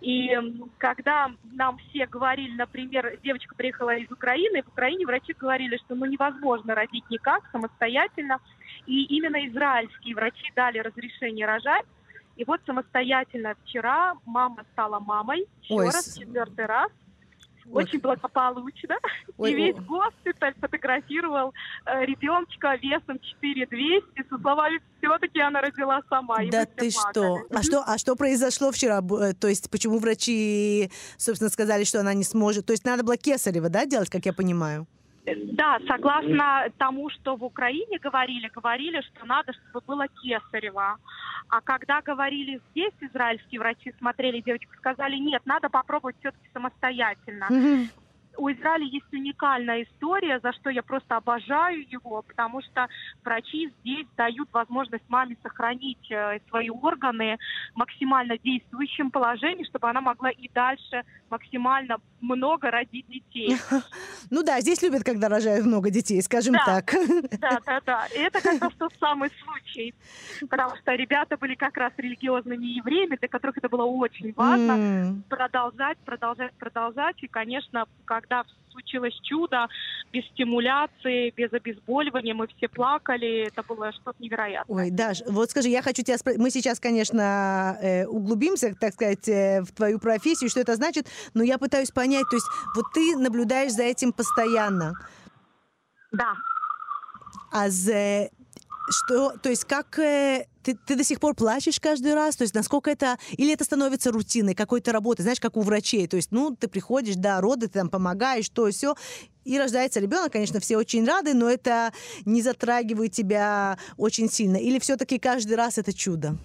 [0.00, 0.30] И
[0.78, 6.06] когда нам все говорили, например, девочка приехала из Украины, в Украине врачи говорили, что ну
[6.06, 8.38] невозможно родить никак самостоятельно.
[8.86, 11.86] И именно израильские врачи дали разрешение рожать.
[12.36, 16.90] И вот самостоятельно вчера мама стала мамой еще Ой, раз, четвертый раз
[17.70, 18.96] очень благополучно.
[19.38, 21.52] Ой, и весь госпиталь фотографировал
[21.86, 26.38] э, ребеночка весом 4200 со словами «все-таки она родила сама».
[26.50, 27.38] Да ты что?
[27.50, 27.84] А что?
[27.86, 29.00] А что произошло вчера?
[29.20, 32.66] Э, то есть почему врачи, собственно, сказали, что она не сможет?
[32.66, 34.86] То есть надо было кесарево, да, делать, как я понимаю?
[35.24, 40.96] Да, согласно тому, что в Украине говорили, говорили, что надо, чтобы было кесарево.
[41.48, 47.46] А когда говорили здесь, израильские врачи смотрели девочку, сказали, нет, надо попробовать все-таки самостоятельно
[48.36, 52.88] у Израиля есть уникальная история, за что я просто обожаю его, потому что
[53.24, 57.38] врачи здесь дают возможность маме сохранить э, свои органы
[57.74, 63.56] в максимально действующем положении, чтобы она могла и дальше максимально много родить детей.
[64.30, 66.94] Ну да, здесь любят, когда рожают много детей, скажем так.
[67.38, 68.06] Да, да, да.
[68.14, 69.94] Это как раз тот самый случай,
[70.48, 75.98] потому что ребята были как раз религиозными евреями, для которых это было очень важно продолжать,
[75.98, 77.22] продолжать, продолжать.
[77.22, 79.68] И, конечно, как когда случилось чудо,
[80.12, 84.84] без стимуляции, без обезболивания, мы все плакали, это было что-то невероятное.
[84.84, 89.28] Ой, Даш, вот скажи, я хочу тебя спросить, мы сейчас, конечно, э, углубимся, так сказать,
[89.28, 93.16] э, в твою профессию, что это значит, но я пытаюсь понять, то есть вот ты
[93.16, 94.94] наблюдаешь за этим постоянно.
[96.10, 96.34] Да.
[97.52, 98.30] А за
[98.90, 102.36] что, то есть как э, ты, ты до сих пор плачешь каждый раз?
[102.36, 103.16] То есть насколько это...
[103.32, 106.06] Или это становится рутиной какой-то работы, знаешь, как у врачей?
[106.06, 108.94] То есть, ну, ты приходишь, да, роды, ты там помогаешь, то все,
[109.44, 111.92] и рождается ребенок, конечно, все очень рады, но это
[112.24, 114.56] не затрагивает тебя очень сильно.
[114.56, 116.36] Или все-таки каждый раз это чудо?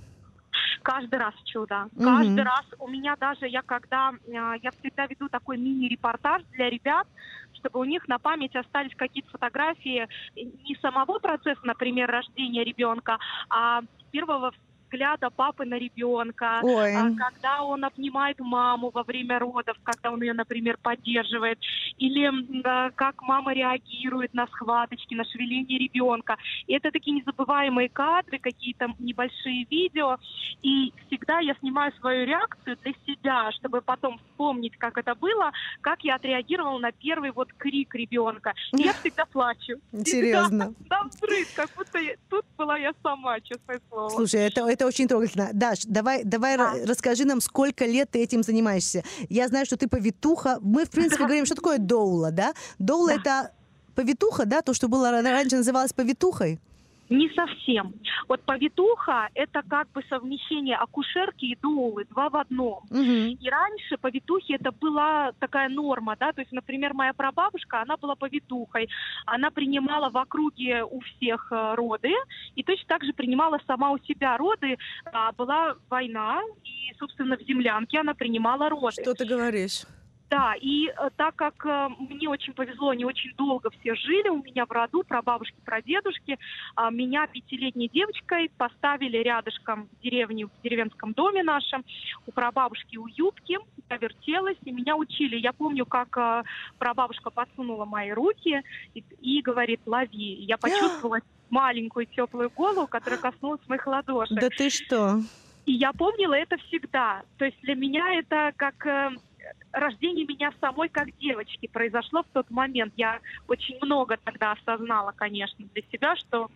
[0.84, 1.90] Каждый раз чудо.
[1.96, 2.04] Угу.
[2.04, 7.08] Каждый раз у меня даже, я когда, э, я всегда веду такой мини-репортаж для ребят,
[7.58, 13.18] чтобы у них на память остались какие-то фотографии не самого процесса, например, рождения ребенка,
[13.50, 14.52] а первого
[14.88, 16.96] взгляда папы на ребенка, Ой.
[16.96, 21.60] А, когда он обнимает маму во время родов, когда он ее, например, поддерживает,
[21.98, 22.32] или
[22.96, 26.38] как мама реагирует на схваточки, на шевеление ребенка.
[26.68, 30.18] И это такие незабываемые кадры, какие-то небольшие видео.
[30.62, 36.04] И всегда я снимаю свою реакцию для себя, чтобы потом вспомнить, как это было, как
[36.04, 38.54] я отреагировала на первый вот крик ребенка.
[38.74, 39.80] И я всегда плачу.
[40.06, 40.74] Серьезно?
[40.90, 44.10] Да, взрыв, как будто тут была я сама, честное слово.
[44.10, 45.50] Слушай, это, это очень трогательно.
[45.54, 46.74] Даш, давай, давай да.
[46.86, 49.04] расскажи нам, сколько лет ты этим занимаешься.
[49.28, 50.60] Я знаю, что ты повитуха.
[50.62, 52.54] Мы, в принципе, говорим, что такое доула, да?
[52.78, 53.16] Доула да.
[53.16, 53.52] это
[53.96, 54.62] повитуха, да?
[54.62, 56.60] То, что было раньше называлось повитухой?
[57.10, 57.94] Не совсем.
[58.28, 62.84] Вот повитуха– это как бы совмещение акушерки и доулы, два в одном.
[62.90, 63.38] Угу.
[63.40, 68.16] И раньше повитухи это была такая норма, да, то есть, например, моя прабабушка, она была
[68.16, 68.90] повитухой,
[69.26, 72.12] она принимала в округе у всех э, роды,
[72.56, 74.78] и точно так же принимала сама у себя роды.
[75.06, 79.02] А, была война, и, собственно, в землянке она принимала роды.
[79.02, 79.84] Что ты говоришь?
[80.30, 84.44] Да, и э, так как э, мне очень повезло, они очень долго все жили у
[84.44, 86.38] меня в роду, про бабушки, про дедушки,
[86.76, 91.86] э, меня пятилетней девочкой поставили рядышком в деревне, в деревенском доме нашем,
[92.26, 93.58] у прабабушки у юбки,
[93.90, 95.38] я вертелась, и меня учили.
[95.38, 96.44] Я помню, как э,
[96.78, 98.62] прабабушка подсунула мои руки
[98.94, 100.44] и, и говорит, лови.
[100.44, 104.38] Я почувствовала маленькую теплую голову, которая коснулась моих ладошек.
[104.38, 105.22] Да ты что?
[105.66, 107.24] И я помнила это всегда.
[107.38, 108.86] То есть для меня это как
[109.72, 112.94] рождение меня самой как девочки произошло в тот момент.
[112.98, 116.50] Я очень много тогда осознала, конечно, для себя, что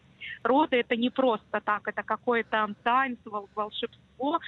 [0.43, 4.39] роды это не просто так, это какое-то таинство, волшебство,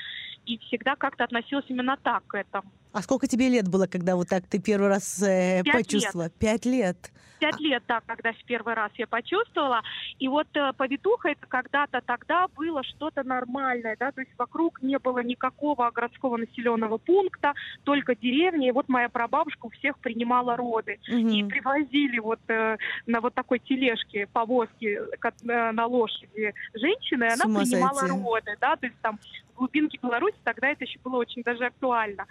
[0.46, 2.72] и всегда как-то относилась именно так к этому.
[2.94, 6.26] А сколько тебе лет было, когда вот так ты первый раз э, Пять почувствовала?
[6.26, 6.34] Лет.
[6.36, 7.12] Пять лет.
[7.40, 9.82] Пять лет, да, когда в первый раз я почувствовала.
[10.20, 15.00] И вот э, повитуха это когда-то тогда было что-то нормальное, да, то есть вокруг не
[15.00, 17.54] было никакого городского населенного пункта,
[17.84, 18.70] только деревня.
[18.70, 21.00] И вот моя прабабушка у всех принимала роды.
[21.10, 21.18] Угу.
[21.18, 22.78] И привозили вот э,
[23.08, 28.24] на вот такой тележке, повозке э, на лошади женщины, и она принимала сойти.
[28.24, 29.20] роды, да, то есть там
[29.56, 32.26] глубинке Беларуси тогда это еще было очень даже актуально.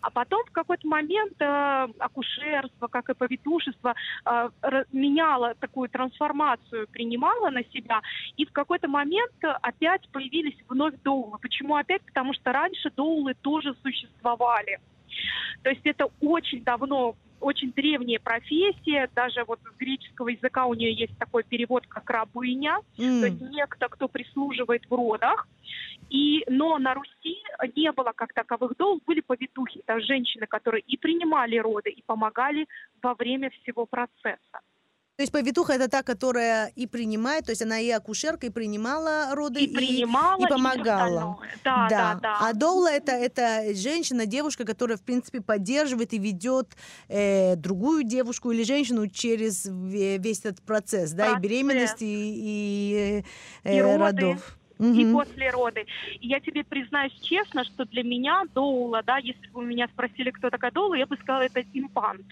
[0.00, 4.48] А потом в какой-то момент э, акушерство, как и повитушество, э,
[4.92, 8.00] меняло такую трансформацию, принимало на себя,
[8.36, 11.38] и в какой-то момент опять появились вновь доулы.
[11.38, 12.02] Почему опять?
[12.02, 14.80] Потому что раньше доулы тоже существовали.
[15.62, 20.92] То есть это очень давно очень древняя профессия, даже вот с греческого языка у нее
[20.92, 23.20] есть такой перевод, как рабыня, mm.
[23.20, 25.48] то есть некто, кто прислуживает в родах.
[26.08, 27.36] И, но на Руси
[27.74, 32.66] не было как таковых дол, были повитухи, это женщины, которые и принимали роды, и помогали
[33.02, 34.60] во время всего процесса.
[35.16, 39.34] То есть повитуха это та, которая и принимает, то есть она и акушерка, и принимала
[39.34, 41.38] роды, и, принимала, и помогала.
[41.42, 42.38] И да, да, да, да.
[42.42, 46.76] А доула это, это женщина, девушка, которая, в принципе, поддерживает и ведет
[47.08, 51.12] э, другую девушку или женщину через весь этот процесс, процесс.
[51.12, 53.24] да, и беременности, и, и,
[53.64, 54.92] э, и родов угу.
[54.92, 55.86] и после роды.
[56.20, 60.50] И я тебе признаюсь честно, что для меня доула, да, если бы меня спросили, кто
[60.50, 62.26] такая доула, я бы сказала, это импант.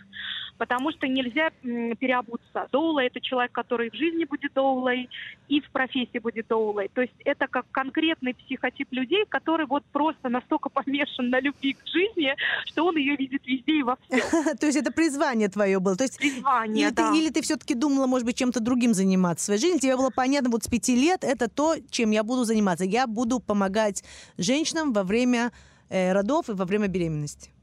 [0.57, 2.68] Потому что нельзя переобуться.
[2.70, 5.09] Доула– это человек, который в жизни будет доулой
[5.48, 6.90] и в профессии будет доулой.
[6.94, 11.87] То есть это как конкретный психотип людей, который вот просто настолько помешан на любви к
[11.87, 12.35] жизни,
[12.66, 14.57] что он ее видит везде и во всем.
[14.61, 15.96] То есть это призвание твое было?
[15.96, 17.11] То есть призвание, или, да.
[17.11, 19.78] ты, или ты все-таки думала, может быть, чем-то другим заниматься в своей жизни?
[19.78, 22.84] Тебе было понятно, вот с пяти лет это то, чем я буду буду заниматься?
[22.84, 24.04] Я буду помогать
[24.38, 25.52] женщинам во время
[25.88, 27.53] э, родов и во время беременности.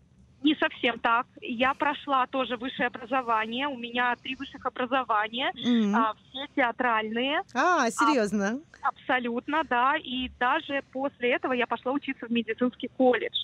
[0.43, 1.27] Не совсем так.
[1.41, 3.67] Я прошла тоже высшее образование.
[3.67, 5.93] У меня три высших образования, mm-hmm.
[5.95, 7.41] а, все театральные.
[7.53, 8.59] А, серьезно?
[8.81, 9.95] А, абсолютно, да.
[9.97, 13.35] И даже после этого я пошла учиться в медицинский колледж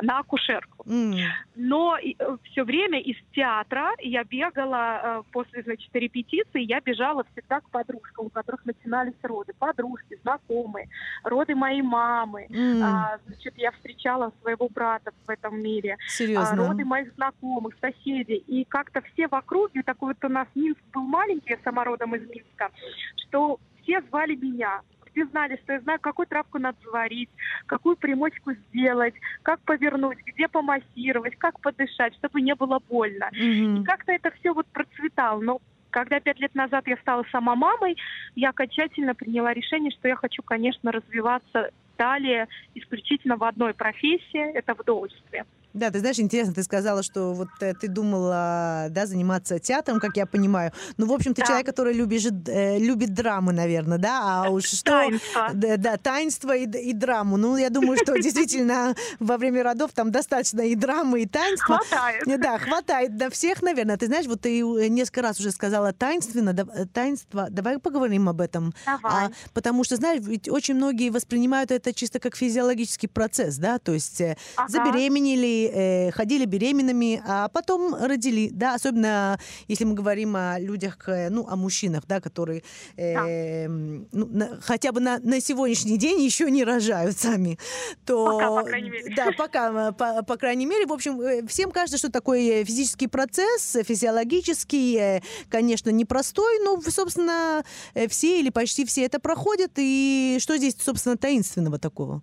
[0.00, 0.84] на акушерку.
[0.84, 1.18] Mm.
[1.56, 7.60] Но э, все время из театра я бегала э, после, значит, репетиции, я бежала всегда
[7.60, 9.52] к подружкам, у которых начинались роды.
[9.58, 10.88] Подружки, знакомые,
[11.22, 12.46] роды моей мамы.
[12.48, 12.82] Mm.
[12.82, 15.96] А, значит, я встречала своего брата в этом мире.
[16.08, 16.29] Серьезно?
[16.34, 16.68] Серьезно?
[16.68, 18.42] роды моих знакомых, соседей.
[18.46, 22.14] И как-то все в округе, такой вот у нас Минск был маленький, я сама родом
[22.14, 22.70] из Минска,
[23.16, 27.30] что все звали меня все знали, что я знаю, какую травку надо заварить,
[27.66, 33.28] какую примочку сделать, как повернуть, где помассировать, как подышать, чтобы не было больно.
[33.32, 33.80] Mm-hmm.
[33.80, 35.40] И как-то это все вот процветало.
[35.40, 37.96] Но когда пять лет назад я стала сама мамой,
[38.36, 44.74] я окончательно приняла решение, что я хочу, конечно, развиваться далее исключительно в одной профессии, это
[44.74, 45.44] в довольстве.
[45.72, 50.16] Да, ты знаешь, интересно, ты сказала, что вот э, ты думала, да, заниматься театром, как
[50.16, 50.72] я понимаю.
[50.96, 51.46] Ну, в общем, ты да.
[51.46, 54.44] человек, который любит, э, любит драмы, наверное, да?
[54.44, 54.90] А уж что...
[54.90, 55.50] Таинство.
[55.54, 57.36] Да, да таинство и, и драму.
[57.36, 61.78] Ну, я думаю, что действительно во время родов там достаточно и драмы, и таинства.
[61.78, 62.40] Хватает.
[62.40, 63.96] Да, хватает до всех, наверное.
[63.96, 67.48] Ты знаешь, вот ты несколько раз уже сказала таинственно, э, таинство.
[67.50, 68.74] Давай поговорим об этом.
[68.86, 69.26] Давай.
[69.26, 73.78] А, потому что, знаешь, ведь очень многие воспринимают это чисто как физиологический процесс, да?
[73.78, 74.68] То есть э, ага.
[74.68, 81.28] забеременели, э, ходили беременными, а потом родили, да, особенно если мы говорим о людях, э,
[81.30, 82.62] ну, о мужчинах, да, которые
[82.96, 83.72] э, да.
[84.12, 87.58] Ну, на, хотя бы на, на сегодняшний день еще не рожают сами,
[88.04, 88.26] то...
[88.26, 89.14] Пока, по крайней мере.
[89.16, 90.86] Да, пока, э, по, по крайней мере.
[90.86, 97.64] В общем, всем кажется, что такой физический процесс, физиологический, конечно, непростой, но, собственно,
[98.08, 102.22] все или почти все это проходят, и что здесь, собственно, таинственного такого?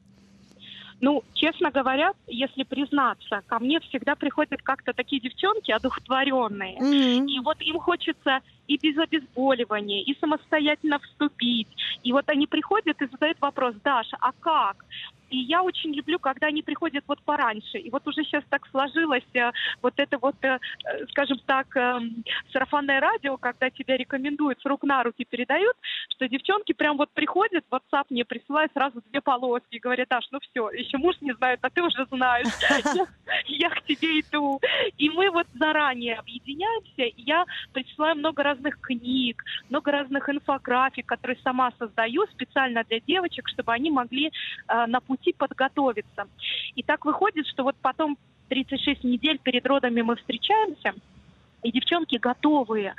[0.99, 6.79] Ну, честно говоря, если признаться, ко мне всегда приходят как-то такие девчонки одухотворенные.
[6.79, 7.27] Mm-hmm.
[7.27, 11.67] И вот им хочется и без обезболивания, и самостоятельно вступить.
[12.03, 14.85] И вот они приходят и задают вопрос, Даша, а как?
[15.29, 17.77] И я очень люблю, когда они приходят вот пораньше.
[17.77, 19.51] И вот уже сейчас так сложилось э,
[19.81, 20.59] вот это вот, э,
[21.09, 21.99] скажем так, э,
[22.53, 25.75] сарафанное радио, когда тебя рекомендуют, с рук на руки передают,
[26.15, 30.27] что девчонки прям вот приходят, в WhatsApp мне присылают сразу две полоски и говорят, Аш,
[30.31, 32.47] ну все, еще муж не знает, а ты уже знаешь,
[33.47, 34.59] я к тебе иду.
[34.97, 41.37] И мы вот заранее объединяемся, и я присылаю много разных книг, много разных инфографик, которые
[41.43, 44.31] сама создаю специально для девочек, чтобы они могли
[44.67, 46.27] на пути пути подготовиться.
[46.75, 48.17] И так выходит, что вот потом
[48.49, 50.93] 36 недель перед родами мы встречаемся,
[51.63, 52.93] и девчонки готовые.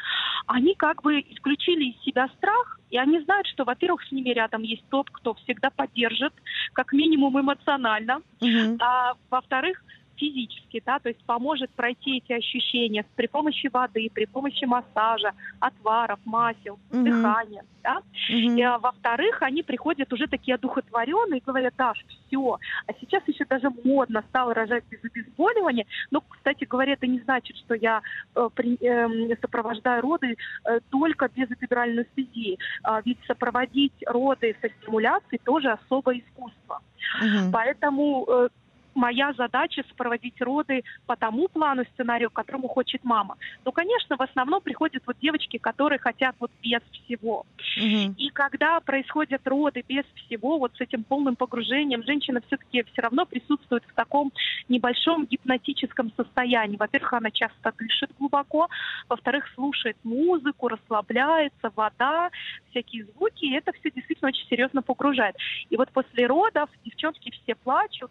[0.47, 4.63] Они как бы исключили из себя страх, и они знают, что, во-первых, с ними рядом
[4.63, 6.33] есть тот, кто всегда поддержит,
[6.73, 8.79] как минимум эмоционально, mm-hmm.
[8.81, 9.83] а во-вторых,
[10.19, 16.19] физически, да, то есть поможет пройти эти ощущения при помощи воды, при помощи массажа, отваров,
[16.25, 17.03] масел, mm-hmm.
[17.05, 18.03] дыхания, да.
[18.31, 18.59] Mm-hmm.
[18.59, 23.45] И, а, во-вторых, они приходят уже такие одухотворенные и говорят, Даш, все, а сейчас еще
[23.45, 28.03] даже модно стало рожать без обезболивания, но, кстати говоря, это не значит, что я
[28.35, 34.69] э, при, э, сопровождаю роды э, только без эпидуральной анестезии, э, ведь сопроводить роды со
[34.69, 36.81] стимуляцией тоже особое искусство.
[37.21, 37.53] Угу.
[37.53, 38.49] Поэтому э,
[38.95, 43.37] моя задача сопроводить роды по тому плану сценарию, которому хочет мама.
[43.65, 47.47] Но, конечно, в основном приходят вот девочки, которые хотят вот без всего.
[47.77, 48.15] Угу.
[48.17, 53.27] И когда происходят роды без всего, вот с этим полным погружением, женщина все-таки все равно
[53.27, 54.33] присутствует в таком
[54.69, 56.77] небольшом гипнотическом состоянии.
[56.77, 58.69] Во-первых, она часто дышит глубоко,
[59.09, 62.31] во-вторых, слушает музыку, расслабляется, вода,
[62.71, 65.37] всякие звуки, и это все действительно очень серьезно погружает.
[65.71, 68.11] И вот после родов девчонки все плачут,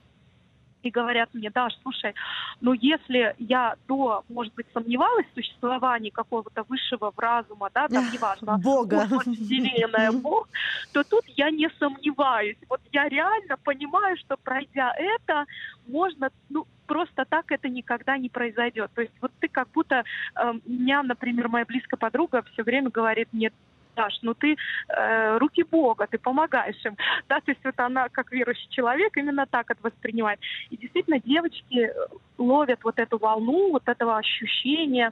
[0.84, 2.14] и говорят мне, Даш, слушай,
[2.62, 8.58] ну если я до, может быть, сомневалась в существовании какого-то высшего разума, да, там неважно,
[8.58, 10.48] Бога, Вселенная, Бог,
[10.92, 12.58] то тут я не сомневаюсь.
[12.70, 15.46] Вот я реально понимаю, что пройдя это,
[15.88, 18.90] можно, ну, просто так это никогда не произойдет.
[18.96, 20.04] То есть вот ты как будто,
[20.36, 23.52] э, меня, например, моя близкая подруга все время говорит мне,
[23.98, 24.56] Даш, ну ты
[24.90, 26.96] э, руки Бога, ты помогаешь им.
[27.28, 30.40] Да, то есть вот она, как верующий человек, именно так это воспринимает.
[30.70, 31.92] И действительно, девочки
[32.38, 35.12] ловят вот эту волну, вот этого ощущения.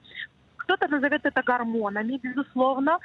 [0.58, 3.00] Кто-то назовет это гормонами, безусловно,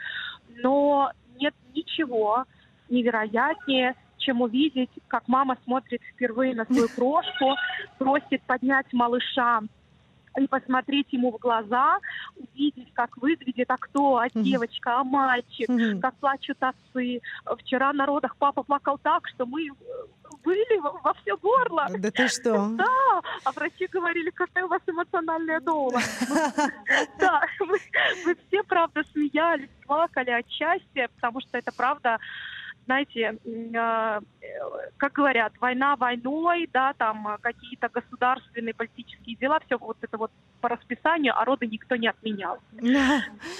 [0.62, 2.44] но нет ничего
[2.90, 7.54] невероятнее, чем увидеть, как мама смотрит впервые на свою крошку,
[7.98, 9.60] просит поднять малыша
[10.38, 11.98] и посмотреть ему в глаза,
[12.36, 16.00] увидеть, как выглядит, а кто, а девочка, а мальчик, mm-hmm.
[16.00, 17.20] как плачут отцы.
[17.58, 19.72] Вчера на родах папа плакал так, что мы э,
[20.44, 21.86] были во все горло.
[21.90, 22.68] Да ты что?
[22.70, 26.00] Да, а врачи говорили, какая у вас эмоциональная дома.
[27.18, 32.18] Да, мы все, правда, смеялись, плакали от счастья, потому что это, правда,
[32.84, 33.38] знаете,
[33.76, 34.20] а,
[34.96, 40.68] как говорят, война войной, да, там какие-то государственные политические дела, все вот это вот по
[40.68, 42.58] расписанию, а роды никто не отменял.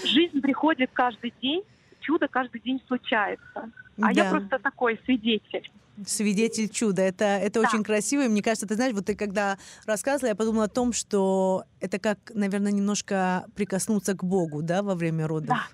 [0.05, 1.63] Жизнь приходит каждый день,
[2.01, 3.71] чудо каждый день случается.
[4.03, 4.23] А да.
[4.23, 5.71] я просто такой свидетель.
[6.07, 7.03] Свидетель чуда.
[7.03, 7.69] Это, это да.
[7.69, 8.25] очень красиво.
[8.25, 11.99] И мне кажется, ты знаешь, вот ты когда рассказывала, я подумала о том, что это
[11.99, 15.49] как, наверное, немножко прикоснуться к Богу, да, во время родов.
[15.49, 15.67] Да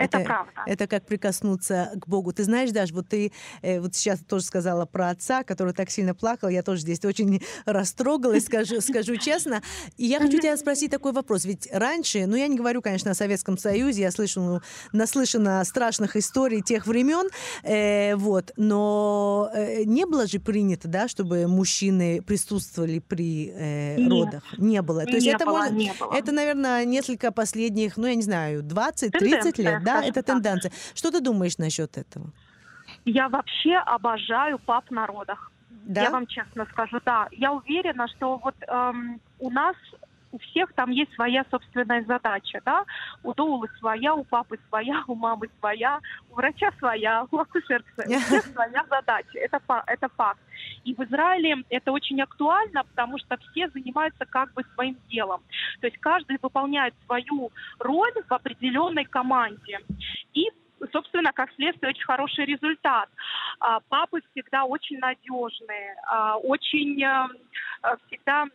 [0.00, 0.52] Это, это правда.
[0.66, 2.32] Это как прикоснуться к Богу.
[2.32, 3.32] Ты знаешь, даже вот ты
[3.62, 6.48] э, вот сейчас тоже сказала про отца, который так сильно плакал.
[6.48, 9.62] Я тоже здесь очень растрогалась, скажу, скажу честно.
[9.96, 11.44] И я хочу тебя спросить такой вопрос.
[11.44, 14.60] Ведь раньше, ну я не говорю, конечно, о Советском Союзе, я слышу, ну,
[14.92, 17.28] наслышана страшных историй тех времен,
[17.62, 24.42] э, вот, но э, не было же принято, да, чтобы мужчины присутствовали при э, родах?
[24.58, 25.04] Не было.
[25.04, 26.14] То есть не это, было, может, не было.
[26.14, 30.72] это, наверное, несколько последних, ну я не знаю, 20-30 лет, да, это тенденция.
[30.94, 32.30] Что ты думаешь насчет этого?
[33.04, 35.50] Я вообще обожаю пап на родах.
[35.86, 36.02] Да?
[36.02, 37.28] Я вам честно скажу, да.
[37.32, 39.76] Я уверена, что вот эм, у нас
[40.32, 42.84] у всех там есть своя собственная задача, да.
[43.22, 46.00] У Доулы своя, у папы своя, у мамы своя,
[46.30, 47.82] у врача своя, у всех
[48.52, 49.38] своя задача.
[49.38, 50.40] Это, это факт.
[50.84, 55.42] И в Израиле это очень актуально, потому что все занимаются как бы своим делом.
[55.80, 59.80] То есть каждый выполняет свою роль в определенной команде.
[60.34, 60.50] И
[60.92, 63.08] собственно, как следствие, очень хороший результат.
[63.58, 67.28] А, папы всегда очень надежные, а, очень э,
[68.06, 68.46] всегда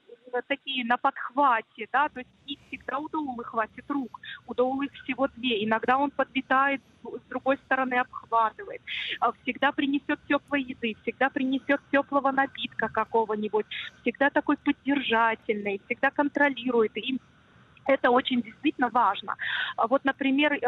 [0.41, 5.27] такие на подхвате, да, то есть не всегда у Доулы хватит рук, у Доулы всего
[5.27, 5.63] две.
[5.63, 8.81] Иногда он подлетает, с другой стороны обхватывает.
[9.19, 13.65] А, всегда принесет теплой еды, всегда принесет теплого напитка какого-нибудь,
[14.01, 16.95] всегда такой поддержательный, всегда контролирует.
[16.97, 17.19] И
[17.85, 19.35] это очень действительно важно.
[19.77, 20.59] Вот, например,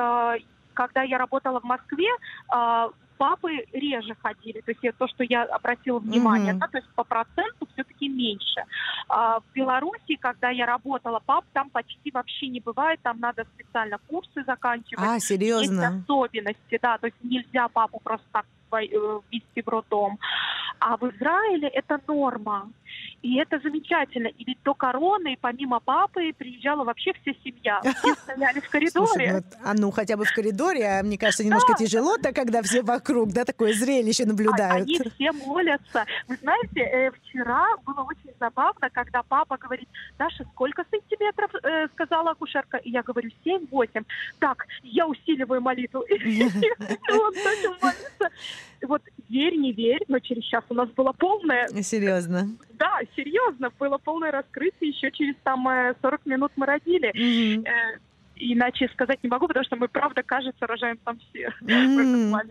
[0.74, 2.10] когда я работала в Москве,
[2.50, 4.62] а, папы реже ходили.
[4.62, 6.60] То есть то, что я обратила внимание, mm-hmm.
[6.60, 8.64] да, то есть по проценту все-таки меньше.
[9.10, 13.98] А в Беларуси, когда я работала, пап там почти вообще не бывает, там надо специально
[14.08, 15.06] курсы заканчивать.
[15.06, 15.82] А, серьезно?
[15.82, 20.20] Есть особенности, да, то есть нельзя папу просто так ввести в роддом.
[20.80, 22.70] А в Израиле это норма.
[23.24, 24.28] И это замечательно.
[24.28, 27.82] И ведь до короны, помимо папы, приезжала вообще вся семья.
[27.82, 29.08] Все стояли в коридоре.
[29.08, 31.84] Слушай, вот, а ну хотя бы в коридоре, а мне кажется, немножко да.
[31.84, 34.88] тяжело-то, когда все вокруг, да, такое зрелище наблюдают.
[34.88, 36.06] Они все молятся.
[36.28, 39.90] Вы знаете, э, вчера было очень забавно, когда папа говорит,
[40.20, 42.78] Даша, сколько сантиметров, э, сказала акушерка.
[42.78, 44.06] И я говорю, 7-8.
[44.40, 46.02] Так, я усиливаю молитву.
[46.08, 48.30] И он начал молиться.
[48.82, 51.68] Вот верь, не верь, но через час у нас было полное...
[51.82, 52.50] Серьезно?
[52.74, 54.92] Да, серьезно, было полное раскрытие.
[54.92, 55.66] Еще через там
[56.02, 57.12] 40 э, минут мы родили.
[57.16, 58.00] Mm-hmm.
[58.40, 62.50] Иначе сказать не могу, потому что мы, правда, кажется, рожаем там все mm-hmm.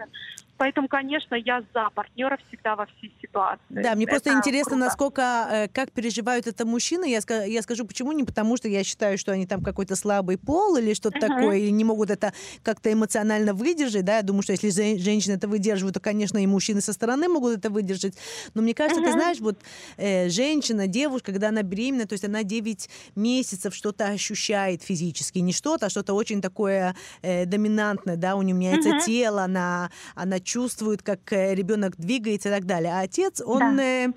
[0.58, 3.60] Поэтому, конечно, я за партнера всегда во всей ситуации.
[3.68, 4.84] Да, мне это просто интересно, круто.
[4.84, 7.10] насколько, э, как переживают это мужчины.
[7.10, 8.12] Я, я скажу, почему.
[8.12, 11.28] Не потому, что я считаю, что они там какой-то слабый пол или что-то uh-huh.
[11.28, 12.32] такое, или не могут это
[12.62, 14.04] как-то эмоционально выдержать.
[14.04, 17.58] Да, я думаю, что если женщины это выдерживают, то, конечно, и мужчины со стороны могут
[17.58, 18.14] это выдержать.
[18.54, 19.06] Но мне кажется, uh-huh.
[19.06, 19.58] ты знаешь, вот
[19.98, 25.38] э, женщина, девушка, когда она беременна, то есть она 9 месяцев что-то ощущает физически.
[25.40, 29.04] Не что-то, а что-то очень такое э, доминантное, да, у нее меняется uh-huh.
[29.04, 32.94] тело, она, она чувствует, как э, ребенок двигается и так далее.
[32.94, 33.82] А отец, он да.
[33.82, 34.12] э,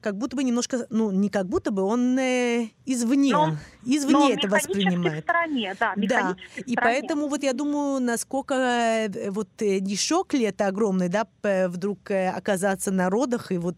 [0.00, 4.30] как будто бы немножко, ну, не как будто бы, он э, извне, но, извне но
[4.30, 5.24] это воспринимает.
[5.24, 6.36] Стороне, да, да.
[6.56, 6.76] И стороне.
[6.76, 11.26] поэтому вот я думаю, насколько э, вот э, не шок ли это огромный, да,
[11.68, 13.76] вдруг оказаться на родах и вот,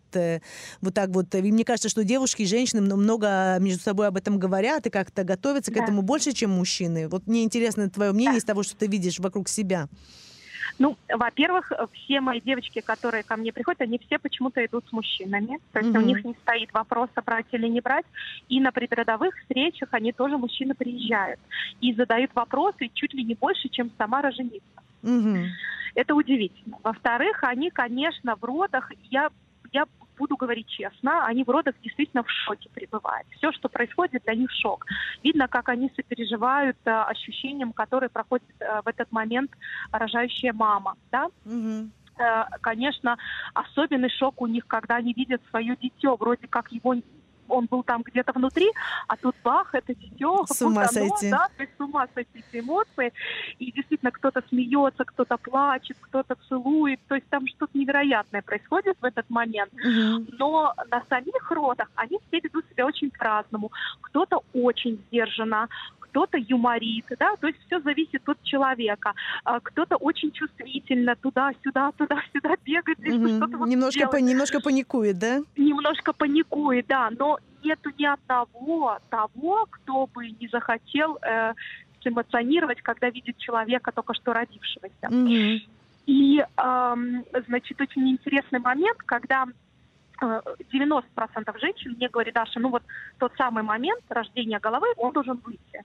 [0.80, 1.34] вот так вот.
[1.34, 5.24] И мне кажется, что девушки и женщины много между собой об этом говорят и как-то
[5.24, 5.80] готовятся да.
[5.80, 7.09] к этому больше, чем мужчины.
[7.09, 8.38] Вот мне интересно твое мнение да.
[8.38, 9.88] из того, что ты видишь вокруг себя.
[10.78, 15.58] Ну, во-первых, все мои девочки, которые ко мне приходят, они все почему-то идут с мужчинами.
[15.72, 15.98] То есть mm-hmm.
[15.98, 18.06] у них не стоит вопроса, брать или не брать.
[18.48, 21.40] И на предродовых встречах они тоже, мужчины, приезжают.
[21.80, 24.62] И задают вопросы чуть ли не больше, чем сама роженица.
[25.02, 25.46] Mm-hmm.
[25.96, 26.78] Это удивительно.
[26.82, 29.30] Во-вторых, они, конечно, в родах, я
[29.72, 29.86] я
[30.18, 33.26] буду говорить честно, они в родах действительно в шоке пребывают.
[33.36, 34.84] Все, что происходит, для них шок.
[35.22, 39.50] Видно, как они сопереживают э, ощущениям, которые проходит э, в этот момент
[39.92, 40.96] рожающая мама.
[41.10, 41.28] Да?
[41.44, 41.90] Угу
[42.60, 43.16] конечно,
[43.54, 46.96] особенный шок у них, когда они видят свое дитё, вроде как его
[47.49, 48.70] он был там где-то внутри,
[49.07, 50.44] а тут бах, это дитё.
[50.46, 51.30] С ума оно, сойти.
[51.30, 53.12] Да, то есть с ума сойти эти эмоции.
[53.59, 57.01] И действительно кто-то смеется, кто-то плачет, кто-то целует.
[57.09, 59.72] То есть там что-то невероятное происходит в этот момент.
[59.72, 60.36] Угу.
[60.38, 63.70] Но на самих родах они все ведут себя очень по-разному.
[64.01, 65.68] Кто-то очень сдержанно,
[66.11, 69.12] кто-то юморит, да, то есть все зависит от человека.
[69.44, 73.28] А, кто-то очень чувствительно туда-сюда, туда-сюда бегает, угу.
[73.36, 75.40] что-то вот немножко, по, немножко паникует, да?
[75.57, 81.55] Немножко паникует, да, но нету ни одного того, кто бы не захотел э,
[82.05, 85.09] эмоционировать, когда видит человека только что родившегося.
[85.09, 85.59] mm
[86.07, 86.95] И, э,
[87.49, 89.47] значит, очень интересный момент, когда
[90.20, 91.02] 90%
[91.46, 92.82] э, женщин мне говорят, Даша, ну вот
[93.18, 95.84] тот самый момент рождения головы, он должен выйти.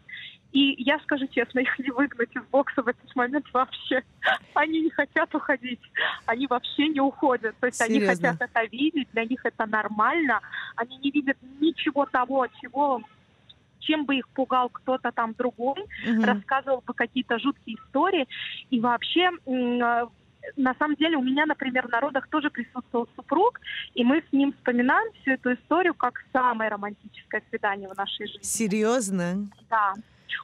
[0.52, 4.04] И я скажу честно, их не выгнать из бокса в этот момент вообще.
[4.54, 5.82] Они не хотят уходить.
[6.26, 7.56] Они вообще не уходят.
[7.60, 8.10] То есть Серьезно?
[8.10, 10.40] они хотят это видеть, для них это нормально.
[10.76, 13.02] Они не видят ничего того, чего
[13.80, 16.24] чем бы их пугал кто-то там другой, угу.
[16.24, 18.28] рассказывал бы какие-то жуткие истории.
[18.70, 20.08] И вообще э,
[20.56, 23.60] на самом деле у меня, например, в народах тоже присутствовал супруг,
[23.94, 28.44] и мы с ним вспоминаем всю эту историю как самое романтическое свидание в нашей жизни.
[28.44, 29.48] Серьезно?
[29.70, 29.94] Да.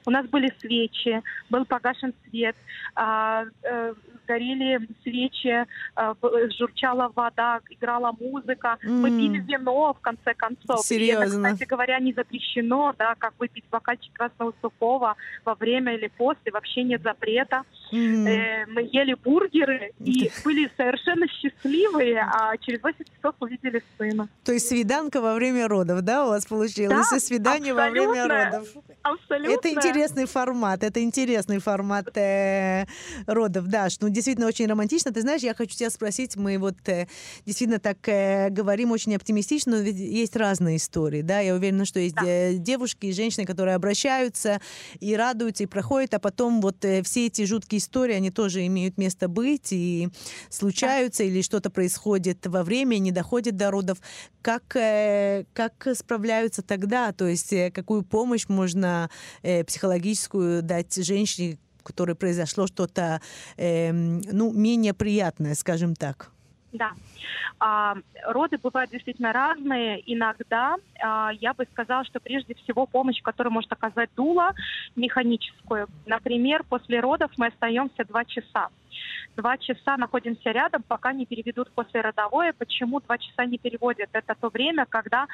[0.06, 2.56] У нас были свечи, был погашен свет,
[2.94, 3.94] а, э,
[4.26, 6.14] горели свечи, а,
[6.56, 8.78] журчала вода, играла музыка.
[8.84, 8.90] Mm.
[8.90, 10.80] Мы пили вино, в конце концов.
[10.86, 11.24] Серьезно?
[11.24, 16.08] И это, кстати говоря, не запрещено, да, как выпить бокальчик красного сухого во время или
[16.08, 17.64] после, вообще нет запрета.
[17.92, 18.28] Mm.
[18.28, 24.28] Э, мы ели бургеры и были совершенно счастливые, а через 8 часов увидели сына.
[24.44, 27.08] То есть свиданка во время родов, да, у вас получилось?
[27.10, 28.68] Да, и свидание во время родов.
[29.02, 29.52] Абсолютно.
[29.52, 32.86] Это интересный формат, это интересный формат э,
[33.26, 35.12] родов, да, ну действительно очень романтично.
[35.12, 37.08] Ты знаешь, я хочу тебя спросить, мы вот э,
[37.44, 41.98] действительно так э, говорим очень оптимистично, но ведь есть разные истории, да, я уверена, что
[41.98, 42.52] есть да.
[42.52, 44.60] Девушки и женщины, которые обращаются
[45.00, 48.96] и радуются, и проходят, а потом вот э, все эти жуткие истории, они тоже имеют
[48.98, 50.08] место быть и
[50.48, 51.28] случаются, да.
[51.28, 53.98] или что-то происходит во время, не доходит до родов.
[54.42, 57.12] Как, э, как справляются тогда?
[57.12, 59.10] То есть э, какую помощь можно
[59.42, 63.20] э, психологическую дать женщине, которой произошло что-то,
[63.56, 66.30] э, ну, менее приятное, скажем так?
[66.72, 66.92] Да.
[67.58, 67.96] А,
[68.26, 70.00] роды бывают действительно разные.
[70.06, 74.52] Иногда а, я бы сказала, что прежде всего помощь, которую может оказать дула,
[74.96, 75.88] механическую.
[76.06, 78.68] Например, после родов мы остаемся два часа.
[79.36, 82.52] Два часа находимся рядом, пока не переведут после родовое.
[82.52, 84.08] Почему два часа не переводят?
[84.12, 85.26] Это то время, когда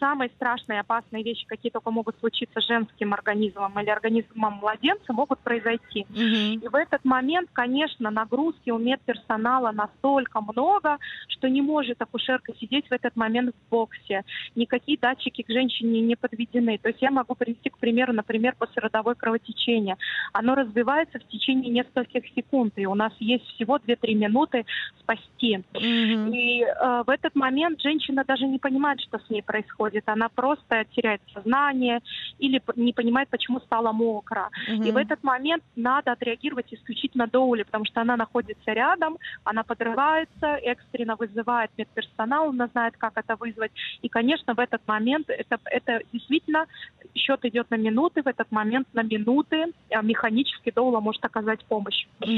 [0.00, 5.38] самые страшные опасные вещи, какие только могут случиться с женским организмом или организмом младенца, могут
[5.40, 6.06] произойти.
[6.08, 6.64] Mm-hmm.
[6.64, 12.88] И в этот момент, конечно, нагрузки у медперсонала настолько много, что не может акушерка сидеть
[12.88, 14.24] в этот момент в боксе.
[14.56, 16.78] Никакие датчики к женщине не подведены.
[16.78, 19.96] То есть я могу привести, к примеру, например, послеродовое кровотечение.
[20.32, 24.64] Оно развивается в течение нескольких секунд, и у нас есть всего 2-3 минуты
[25.00, 25.62] спасти.
[25.72, 26.30] Mm-hmm.
[26.36, 30.08] И э, в этот момент женщина даже не понимает, что с ней происходит.
[30.08, 32.00] Она просто теряет сознание
[32.38, 34.50] или не понимает, почему стало мокро.
[34.68, 34.84] Угу.
[34.84, 40.46] И в этот момент надо отреагировать исключительно доули, потому что она находится рядом, она подрывается,
[40.62, 43.72] экстренно вызывает медперсонал, она знает, как это вызвать.
[44.02, 46.66] И, конечно, в этот момент это, это действительно
[47.14, 52.06] счет идет на минуты, в этот момент на минуты а, механически доула может оказать помощь.
[52.20, 52.28] Угу.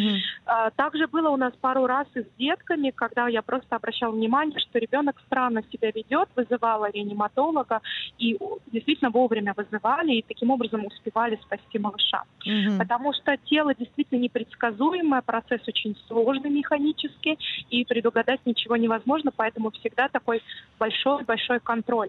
[0.83, 4.81] Также было у нас пару раз и с детками, когда я просто обращала внимание, что
[4.81, 7.81] ребенок странно себя ведет, вызывала реаниматолога,
[8.19, 8.37] и
[8.73, 12.25] действительно вовремя вызывали, и таким образом успевали спасти малыша.
[12.45, 12.79] Угу.
[12.79, 17.39] Потому что тело действительно непредсказуемое, процесс очень сложный механически,
[17.71, 20.43] и предугадать ничего невозможно, поэтому всегда такой
[20.81, 22.09] большой-большой контроль.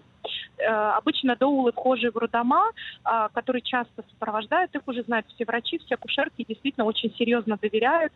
[0.58, 2.70] Э, обычно доулы, вхожие в родома,
[3.04, 8.12] э, которые часто сопровождают, их уже знают все врачи, все акушерки, действительно очень серьезно доверяют,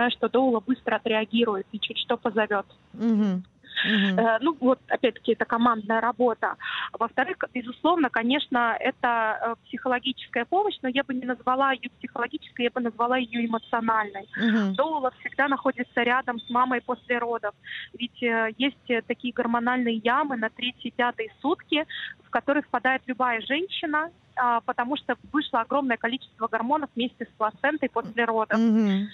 [0.00, 2.66] зная, что доула быстро отреагирует и чуть что позовет.
[2.94, 3.42] Угу.
[3.86, 4.38] Uh-huh.
[4.42, 6.56] Ну, вот, опять-таки, это командная работа.
[6.92, 12.70] Во-вторых, безусловно, конечно, это э, психологическая помощь, но я бы не назвала ее психологической, я
[12.70, 14.28] бы назвала ее эмоциональной.
[14.38, 14.74] Uh-huh.
[14.74, 17.54] Доула всегда находится рядом с мамой после родов.
[17.98, 21.86] Ведь э, есть такие гормональные ямы на третьи-пятые сутки,
[22.26, 27.88] в которые впадает любая женщина, а, потому что вышло огромное количество гормонов вместе с плацентой
[27.88, 28.58] после родов.
[28.58, 29.06] Uh-huh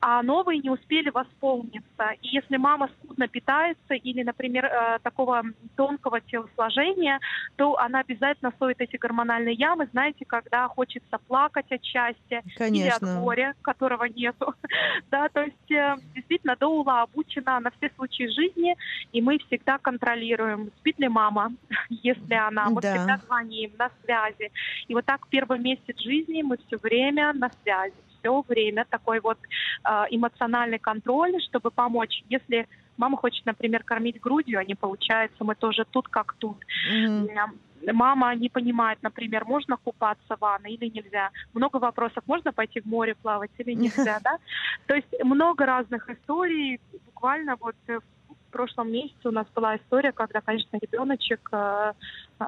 [0.00, 2.12] а новые не успели восполниться.
[2.22, 5.42] И если мама скудно питается или, например, э, такого
[5.76, 7.20] тонкого телосложения,
[7.56, 12.78] то она обязательно стоит эти гормональные ямы, знаете, когда хочется плакать от счастья Конечно.
[12.78, 14.54] или от горя, которого нету.
[15.10, 18.76] да, то есть э, действительно доула обучена на все случаи жизни,
[19.12, 21.52] и мы всегда контролируем, спит ли мама,
[21.90, 22.70] если она.
[22.70, 22.94] Мы да.
[22.94, 24.50] всегда звоним на связи.
[24.88, 29.38] И вот так первый месяц жизни мы все время на связи все время такой вот
[29.84, 32.22] э, эмоциональный контроль, чтобы помочь.
[32.28, 32.66] Если
[32.96, 36.56] мама хочет, например, кормить грудью, а не получается, мы тоже тут как тут.
[36.92, 37.50] Mm-hmm
[37.92, 41.30] мама не понимает, например, можно купаться в ванной или нельзя.
[41.54, 44.38] Много вопросов, можно пойти в море плавать или нельзя, да?
[44.86, 46.80] То есть много разных историй.
[47.06, 48.02] Буквально вот в
[48.50, 51.92] прошлом месяце у нас была история, когда, конечно, ребеночек э,
[52.40, 52.44] э,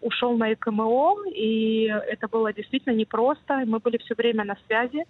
[0.00, 3.62] ушел на ЭКМО, и это было действительно непросто.
[3.66, 5.04] Мы были все время на связи,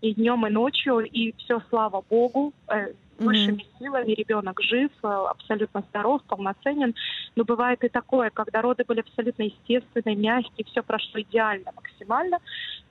[0.00, 3.78] и днем, и ночью, и все, слава богу, э, высшими mm-hmm.
[3.78, 6.94] силами ребенок жив, э, абсолютно здоров, полноценен.
[7.36, 12.38] Но бывает и такое, когда роды были абсолютно естественные, мягкие, все прошло идеально, максимально.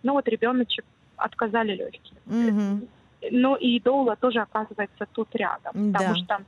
[0.01, 0.85] ну вот ребеночек
[1.17, 2.19] отказали легкие.
[2.25, 2.87] Угу.
[3.31, 5.99] Ну и Доула тоже оказывается тут рядом, да.
[5.99, 6.41] потому что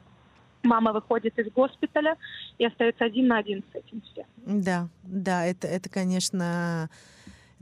[0.65, 2.17] мама выходит из госпиталя
[2.57, 4.25] и остается один на один с этим всем.
[4.37, 6.89] Да, да, это, это конечно,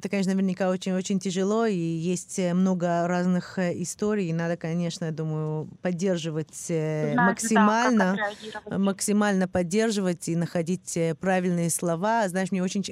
[0.03, 4.27] это, конечно, наверняка очень-очень тяжело, и есть э, много разных э, историй.
[4.27, 8.17] И надо, конечно, я думаю, поддерживать э, Знать, максимально,
[8.65, 12.27] да, максимально поддерживать и находить правильные слова.
[12.27, 12.83] Знаешь, мне очень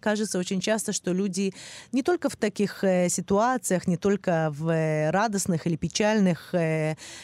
[0.00, 1.54] кажется очень часто, что люди
[1.92, 6.52] не только в таких ситуациях, не только в радостных или печальных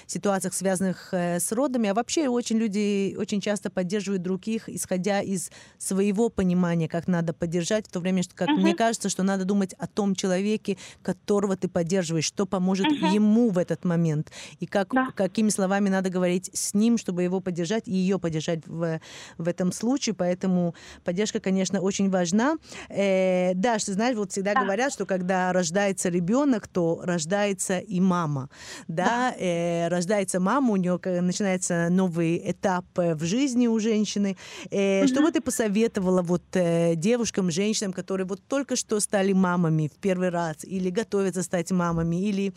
[0.07, 6.28] ситуациях, связанных с родами, а вообще очень люди очень часто поддерживают других, исходя из своего
[6.28, 8.61] понимания, как надо поддержать, в то время, что, как угу.
[8.61, 13.07] мне кажется, что надо думать о том человеке, которого ты поддерживаешь, что поможет угу.
[13.07, 14.30] ему в этот момент,
[14.61, 15.09] и как, да.
[15.14, 19.01] какими словами надо говорить с ним, чтобы его поддержать и ее поддержать в,
[19.39, 20.14] в этом случае.
[20.14, 20.74] Поэтому
[21.05, 22.57] поддержка, конечно, очень важна.
[22.89, 24.62] Э, да, что знаешь, вот всегда да.
[24.62, 28.49] говорят, что когда рождается ребенок, то рождается и мама.
[28.89, 29.35] Да, да.
[29.39, 34.37] Э, рождается мама, у нее начинается новый этап э, в жизни у женщины.
[34.70, 35.09] Э, угу.
[35.09, 40.01] Что бы ты посоветовала вот э, девушкам, женщинам, которые вот только что стали мамами в
[40.01, 42.53] первый раз, или готовятся стать мамами, или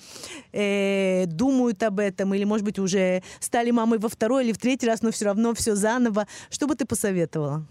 [0.52, 4.88] э, думают об этом, или, может быть, уже стали мамой во второй или в третий
[4.88, 6.26] раз, но все равно все заново.
[6.50, 7.64] Что бы ты посоветовала?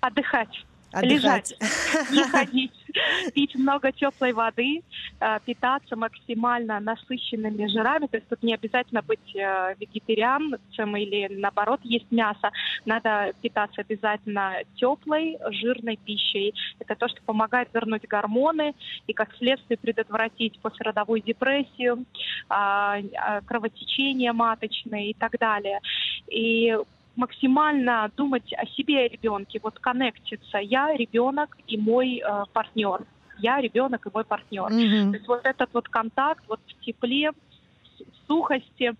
[0.00, 0.66] Отдыхать.
[0.92, 1.50] Отдыхать.
[1.52, 2.72] Лежать, не ходить,
[3.34, 4.82] пить много теплой воды,
[5.20, 8.06] э, питаться максимально насыщенными жирами.
[8.06, 12.50] То есть тут не обязательно быть э, вегетарианцем или наоборот есть мясо.
[12.84, 16.54] Надо питаться обязательно теплой, жирной пищей.
[16.78, 18.74] Это то, что помогает вернуть гормоны
[19.06, 22.04] и как следствие предотвратить послеродовую депрессию,
[22.48, 25.80] а, а, кровотечение маточное и так далее.
[26.28, 26.76] И
[27.16, 30.58] максимально думать о себе и ребенке, вот коннектиться.
[30.58, 33.04] Я ребенок и мой э, партнер.
[33.38, 34.70] Я ребенок и мой партнер.
[34.70, 35.10] Mm-hmm.
[35.10, 38.94] То есть вот этот вот контакт вот в тепле, в сухости,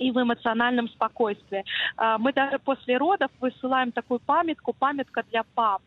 [0.00, 1.64] и в эмоциональном спокойствии.
[1.98, 5.82] Э, мы даже после родов высылаем такую памятку, памятка для пап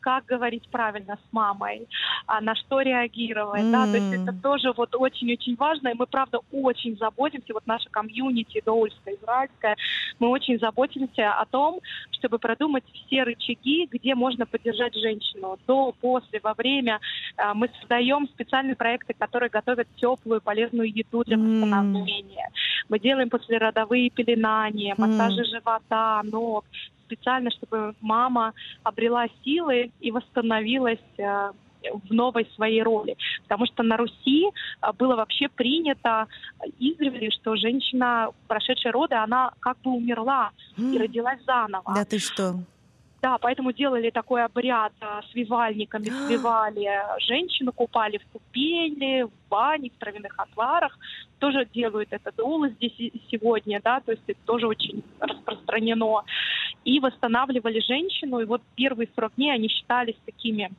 [0.00, 1.88] как говорить правильно с мамой,
[2.26, 3.72] а на что реагировать, mm.
[3.72, 7.90] да, то есть это тоже вот очень-очень важно, и мы, правда, очень заботимся, вот наша
[7.90, 9.76] комьюнити доульская, израильская,
[10.20, 11.80] мы очень заботимся о том,
[12.12, 17.00] чтобы продумать все рычаги, где можно поддержать женщину до, после, во время.
[17.36, 22.48] А, мы создаем специальные проекты, которые готовят теплую, полезную еду для восстановления.
[22.48, 22.86] Mm.
[22.90, 25.44] Мы делаем послеродовые пеленания, массажи mm.
[25.44, 26.64] живота, ног,
[27.06, 28.52] специально, чтобы мама
[28.82, 31.52] обрела силы и восстановилась э,
[32.08, 33.16] в новой своей роли.
[33.42, 36.26] Потому что на Руси э, было вообще принято
[36.78, 41.94] издревле, что женщина, прошедшая роды, она как бы умерла и родилась заново.
[41.94, 42.56] Да ты что?
[43.22, 46.88] Да, поэтому делали такой обряд а, с вивальниками, свивали
[47.26, 50.98] женщину, купали в купели, в бане, в травяных отварах.
[51.38, 56.24] Тоже делают это долы здесь сегодня, да, то есть это тоже очень распространено.
[56.84, 60.70] И восстанавливали женщину, и вот первые 40 дней они считались такими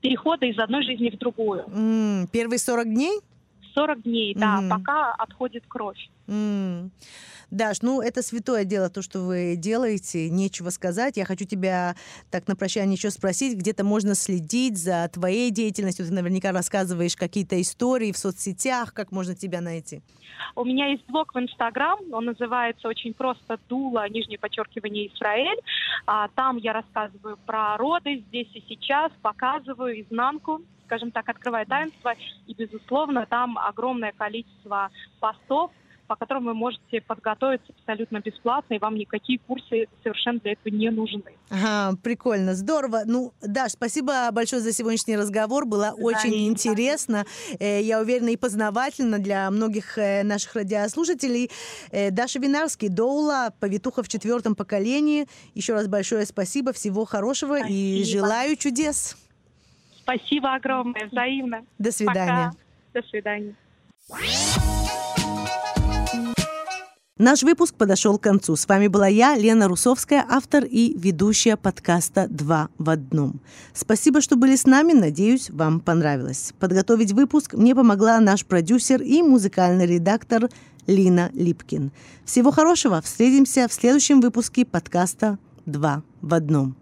[0.00, 1.64] перехода из одной жизни в другую.
[1.66, 3.20] Mm, первые 40 дней?
[3.74, 4.68] 40 дней, да, mm.
[4.68, 6.08] пока отходит кровь.
[6.26, 6.90] Mm.
[7.50, 11.16] Даш, ну это святое дело, то, что вы делаете, нечего сказать.
[11.16, 11.94] Я хочу тебя
[12.30, 17.60] так на прощание еще спросить, где-то можно следить за твоей деятельностью, ты наверняка рассказываешь какие-то
[17.60, 20.02] истории в соцсетях, как можно тебя найти?
[20.56, 25.60] У меня есть блог в Инстаграм, он называется очень просто «Дула», нижнее подчеркивание, Израиль.
[26.06, 32.14] А, там я рассказываю про роды здесь и сейчас, показываю изнанку скажем так, открывая таинство.
[32.46, 35.70] И, безусловно, там огромное количество постов,
[36.06, 40.90] по которым вы можете подготовиться абсолютно бесплатно, и вам никакие курсы совершенно для этого не
[40.90, 41.24] нужны.
[41.50, 43.02] Ага, прикольно, здорово.
[43.06, 47.24] Ну, Даш, спасибо большое за сегодняшний разговор, было да, очень интересно,
[47.58, 47.64] да.
[47.64, 51.50] Э, я уверена, и познавательно для многих э, наших радиослушателей.
[51.90, 55.26] Э, Даша Винарский, Доула, повитуха в четвертом поколении.
[55.54, 57.74] Еще раз большое спасибо, всего хорошего спасибо.
[57.74, 59.16] и желаю чудес.
[60.04, 61.64] Спасибо огромное, взаимно.
[61.78, 62.52] До свидания.
[62.92, 63.00] Пока.
[63.00, 63.54] До свидания.
[67.16, 68.54] Наш выпуск подошел к концу.
[68.54, 73.40] С вами была я, Лена Русовская, автор и ведущая подкаста «Два в одном».
[73.72, 74.92] Спасибо, что были с нами.
[74.92, 76.52] Надеюсь, вам понравилось.
[76.58, 80.50] Подготовить выпуск мне помогла наш продюсер и музыкальный редактор
[80.86, 81.92] Лина Липкин.
[82.26, 83.00] Всего хорошего.
[83.00, 86.76] Встретимся в следующем выпуске подкаста «Два в одном».